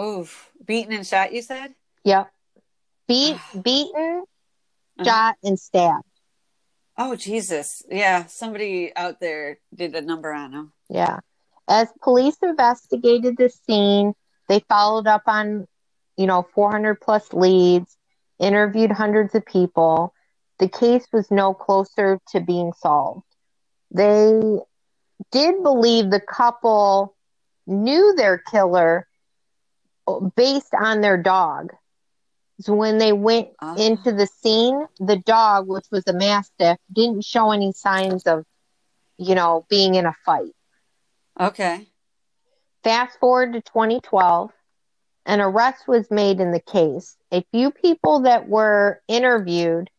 Oof. 0.00 0.50
Beaten 0.64 0.94
and 0.94 1.06
shot. 1.06 1.32
You 1.32 1.42
said. 1.42 1.74
Yep. 2.04 2.30
Beat, 3.06 3.36
beaten, 3.62 4.24
Uh-huh. 4.98 5.04
shot, 5.04 5.36
and 5.44 5.58
stabbed. 5.60 6.04
Oh 6.96 7.14
Jesus. 7.14 7.82
Yeah. 7.90 8.24
Somebody 8.26 8.96
out 8.96 9.20
there 9.20 9.58
did 9.74 9.94
a 9.94 10.00
number 10.00 10.32
on 10.32 10.52
him. 10.52 10.72
Yeah. 10.88 11.20
As 11.68 11.92
police 12.00 12.38
investigated 12.42 13.36
the 13.36 13.50
scene, 13.50 14.14
they 14.48 14.60
followed 14.70 15.06
up 15.06 15.24
on, 15.26 15.68
you 16.16 16.26
know, 16.26 16.48
400 16.54 16.94
plus 16.98 17.30
leads, 17.34 17.97
interviewed 18.38 18.92
hundreds 18.92 19.34
of 19.34 19.44
people. 19.44 20.14
The 20.58 20.68
case 20.68 21.06
was 21.12 21.30
no 21.30 21.54
closer 21.54 22.18
to 22.28 22.40
being 22.40 22.72
solved. 22.72 23.24
They 23.90 24.58
did 25.30 25.62
believe 25.62 26.10
the 26.10 26.20
couple 26.20 27.16
knew 27.66 28.14
their 28.16 28.38
killer 28.38 29.06
based 30.36 30.74
on 30.74 31.00
their 31.00 31.16
dog. 31.20 31.72
So 32.60 32.74
when 32.74 32.98
they 32.98 33.12
went 33.12 33.50
Ah. 33.60 33.76
into 33.76 34.10
the 34.12 34.26
scene, 34.26 34.86
the 34.98 35.16
dog, 35.16 35.68
which 35.68 35.86
was 35.92 36.06
a 36.08 36.12
mastiff, 36.12 36.78
didn't 36.92 37.24
show 37.24 37.50
any 37.52 37.72
signs 37.72 38.24
of, 38.26 38.44
you 39.16 39.34
know, 39.34 39.66
being 39.68 39.94
in 39.94 40.06
a 40.06 40.14
fight. 40.24 40.54
Okay. 41.38 41.86
Fast 42.82 43.18
forward 43.20 43.52
to 43.52 43.60
2012, 43.60 44.50
an 45.26 45.40
arrest 45.40 45.86
was 45.86 46.10
made 46.10 46.40
in 46.40 46.52
the 46.52 46.60
case. 46.60 47.16
A 47.32 47.44
few 47.52 47.70
people 47.70 48.20
that 48.22 48.48
were 48.48 49.00
interviewed 49.08 49.90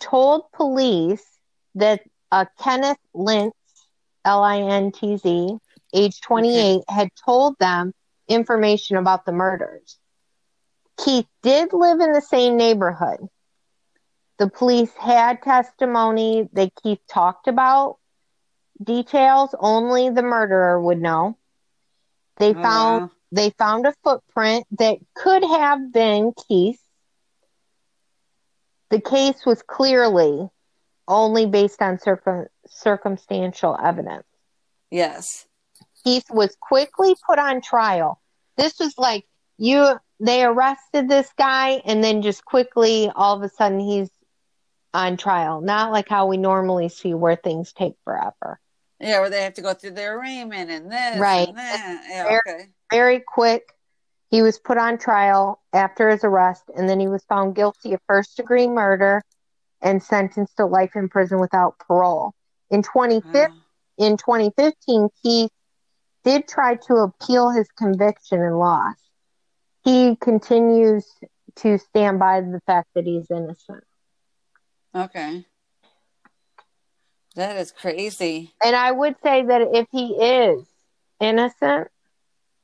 told 0.00 0.50
police 0.52 1.40
that 1.74 2.02
uh, 2.30 2.44
Kenneth 2.58 2.98
Lintz, 3.14 3.52
L 4.24 4.42
I 4.42 4.58
N 4.60 4.92
T 4.92 5.16
Z, 5.16 5.58
age 5.94 6.20
28, 6.20 6.82
had 6.88 7.08
told 7.24 7.56
them 7.58 7.92
information 8.28 8.96
about 8.96 9.24
the 9.24 9.32
murders. 9.32 9.98
Keith 10.96 11.26
did 11.42 11.72
live 11.72 12.00
in 12.00 12.12
the 12.12 12.20
same 12.20 12.56
neighborhood. 12.56 13.28
The 14.38 14.48
police 14.48 14.94
had 14.96 15.42
testimony 15.42 16.48
that 16.52 16.74
Keith 16.82 17.00
talked 17.08 17.46
about 17.48 17.98
details 18.82 19.54
only 19.58 20.10
the 20.10 20.22
murderer 20.22 20.80
would 20.80 21.00
know. 21.00 21.36
They 22.38 22.54
Oh, 22.54 22.54
found 22.54 23.02
wow. 23.02 23.10
They 23.32 23.50
found 23.50 23.86
a 23.86 23.94
footprint 24.02 24.66
that 24.78 24.98
could 25.14 25.44
have 25.44 25.92
been 25.92 26.32
Keith. 26.48 26.80
The 28.90 29.00
case 29.00 29.46
was 29.46 29.62
clearly 29.62 30.48
only 31.06 31.46
based 31.46 31.80
on 31.82 31.98
circum- 31.98 32.48
circumstantial 32.66 33.76
evidence. 33.80 34.24
Yes. 34.90 35.46
Keith 36.04 36.26
was 36.30 36.56
quickly 36.60 37.14
put 37.26 37.38
on 37.38 37.60
trial. 37.60 38.20
This 38.56 38.78
was 38.78 38.94
like 38.98 39.26
you 39.58 39.98
they 40.18 40.44
arrested 40.44 41.08
this 41.08 41.30
guy 41.38 41.82
and 41.84 42.02
then 42.04 42.22
just 42.22 42.44
quickly 42.44 43.10
all 43.14 43.36
of 43.36 43.42
a 43.42 43.48
sudden 43.48 43.80
he's 43.80 44.10
on 44.92 45.16
trial. 45.16 45.60
Not 45.60 45.92
like 45.92 46.08
how 46.08 46.26
we 46.26 46.36
normally 46.36 46.88
see 46.88 47.14
where 47.14 47.36
things 47.36 47.72
take 47.72 47.94
forever. 48.04 48.60
Yeah, 48.98 49.20
where 49.20 49.30
they 49.30 49.42
have 49.42 49.54
to 49.54 49.62
go 49.62 49.72
through 49.72 49.92
their 49.92 50.18
arraignment 50.18 50.70
and 50.70 50.90
this 50.92 51.18
Right. 51.18 51.48
and 51.48 51.56
that. 51.56 52.06
Yeah, 52.10 52.38
okay. 52.46 52.68
Very 52.90 53.20
quick. 53.20 53.72
He 54.30 54.42
was 54.42 54.58
put 54.58 54.78
on 54.78 54.98
trial 54.98 55.60
after 55.72 56.08
his 56.08 56.22
arrest 56.24 56.64
and 56.76 56.88
then 56.88 57.00
he 57.00 57.08
was 57.08 57.24
found 57.24 57.54
guilty 57.56 57.94
of 57.94 58.00
first 58.06 58.36
degree 58.36 58.68
murder 58.68 59.22
and 59.82 60.02
sentenced 60.02 60.56
to 60.58 60.66
life 60.66 60.94
in 60.94 61.08
prison 61.08 61.40
without 61.40 61.78
parole. 61.78 62.32
In 62.70 62.82
2015, 62.82 63.32
Wow. 63.32 63.48
Hmm. 63.98 64.04
in 64.04 64.16
2015, 64.16 65.08
Keith 65.22 65.50
did 66.24 66.46
try 66.46 66.76
to 66.76 66.94
appeal 66.96 67.50
his 67.50 67.68
conviction 67.72 68.40
and 68.40 68.58
lost. 68.58 69.00
He 69.84 70.16
continues 70.16 71.06
to 71.56 71.78
stand 71.78 72.18
by 72.18 72.40
the 72.40 72.60
fact 72.66 72.88
that 72.94 73.04
he's 73.06 73.30
innocent. 73.30 73.82
Okay. 74.94 75.44
That 77.36 77.56
is 77.56 77.72
crazy. 77.72 78.52
And 78.62 78.76
I 78.76 78.90
would 78.92 79.16
say 79.22 79.44
that 79.44 79.62
if 79.72 79.86
he 79.90 80.14
is 80.14 80.66
innocent, 81.20 81.88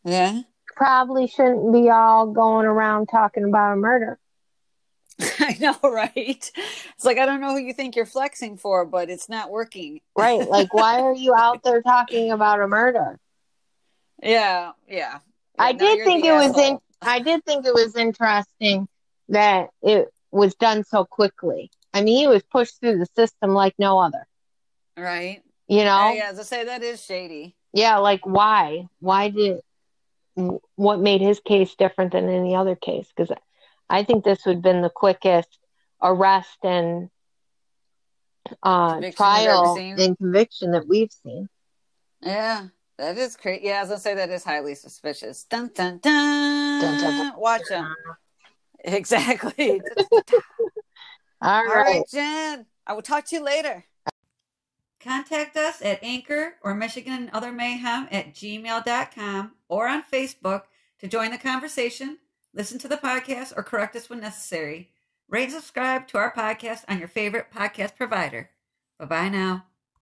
Yeah. 0.06 0.42
probably 0.76 1.26
shouldn't 1.26 1.72
be 1.72 1.90
all 1.90 2.28
going 2.28 2.64
around 2.64 3.06
talking 3.08 3.44
about 3.44 3.72
a 3.72 3.76
murder. 3.76 4.18
I 5.40 5.56
know, 5.58 5.76
right? 5.82 6.12
It's 6.14 7.04
like 7.04 7.18
I 7.18 7.26
don't 7.26 7.40
know 7.40 7.52
who 7.52 7.58
you 7.58 7.72
think 7.72 7.96
you're 7.96 8.06
flexing 8.06 8.56
for, 8.58 8.84
but 8.84 9.10
it's 9.10 9.28
not 9.28 9.50
working. 9.50 10.00
Right? 10.16 10.46
Like, 10.56 10.72
why 10.72 11.00
are 11.00 11.14
you 11.14 11.34
out 11.34 11.62
there 11.64 11.82
talking 11.82 12.30
about 12.30 12.60
a 12.60 12.68
murder? 12.68 13.18
Yeah, 14.22 14.72
yeah. 14.88 15.18
I 15.58 15.72
did 15.72 16.04
think 16.04 16.24
it 16.24 16.32
was 16.32 16.56
in. 16.58 16.78
I 17.02 17.18
did 17.20 17.44
think 17.44 17.66
it 17.66 17.74
was 17.74 17.96
interesting 17.96 18.88
that 19.28 19.70
it 19.82 20.08
was 20.30 20.54
done 20.54 20.84
so 20.84 21.04
quickly. 21.04 21.70
I 21.94 22.02
mean, 22.02 22.18
he 22.18 22.26
was 22.26 22.42
pushed 22.42 22.80
through 22.80 22.98
the 22.98 23.06
system 23.16 23.54
like 23.54 23.74
no 23.78 23.98
other. 23.98 24.26
right. 24.96 25.42
You 25.68 25.82
know? 25.82 26.10
Oh, 26.10 26.12
yeah, 26.12 26.28
as 26.30 26.38
I 26.38 26.42
say, 26.44 26.64
that 26.64 26.82
is 26.84 27.02
shady. 27.02 27.56
Yeah, 27.72 27.96
like 27.98 28.24
why? 28.24 28.86
Why 29.00 29.30
did 29.30 29.60
what 30.36 31.00
made 31.00 31.20
his 31.20 31.40
case 31.40 31.74
different 31.74 32.12
than 32.12 32.28
any 32.28 32.54
other 32.54 32.76
case? 32.76 33.08
Because 33.14 33.36
I 33.88 34.04
think 34.04 34.24
this 34.24 34.44
would 34.46 34.56
have 34.56 34.62
been 34.62 34.82
the 34.82 34.90
quickest 34.90 35.58
arrest 36.02 36.58
and 36.62 37.08
uh, 38.62 38.94
Conviction 38.94 39.16
trial 39.16 39.76
and 39.96 40.16
conviction 40.18 40.70
that 40.72 40.86
we've 40.86 41.12
seen. 41.12 41.48
Yeah, 42.20 42.68
that 42.98 43.18
is 43.18 43.36
crazy. 43.36 43.66
Yeah, 43.66 43.82
as 43.82 43.90
I 43.90 43.96
say, 43.96 44.14
that 44.14 44.30
is 44.30 44.44
highly 44.44 44.74
suspicious. 44.74 45.44
Dun 45.44 45.70
dun 45.74 45.98
dun. 45.98 46.80
Dun, 46.80 46.96
dun, 46.96 47.16
dun. 47.16 47.40
Watch 47.40 47.68
him. 47.68 47.86
Exactly. 48.84 49.80
All 49.80 49.80
All 51.42 51.64
right. 51.64 51.84
right, 51.86 52.04
Jen. 52.08 52.66
I 52.86 52.92
will 52.92 53.02
talk 53.02 53.24
to 53.26 53.36
you 53.36 53.42
later. 53.42 53.84
Contact 55.06 55.56
us 55.56 55.80
at 55.82 56.02
Anchor 56.02 56.54
or 56.62 56.74
Michigan 56.74 57.12
and 57.12 57.30
Other 57.32 57.52
Mayhem 57.52 58.08
at 58.10 58.34
gmail.com 58.34 59.52
or 59.68 59.86
on 59.86 60.02
Facebook 60.02 60.62
to 60.98 61.06
join 61.06 61.30
the 61.30 61.38
conversation, 61.38 62.18
listen 62.52 62.78
to 62.80 62.88
the 62.88 62.96
podcast, 62.96 63.52
or 63.56 63.62
correct 63.62 63.94
us 63.94 64.10
when 64.10 64.20
necessary. 64.20 64.90
Rate 65.28 65.44
and 65.44 65.52
subscribe 65.52 66.08
to 66.08 66.18
our 66.18 66.32
podcast 66.32 66.84
on 66.88 66.98
your 66.98 67.08
favorite 67.08 67.52
podcast 67.54 67.96
provider. 67.96 68.50
Bye 68.98 69.04
bye 69.06 69.28
now. 69.28 69.66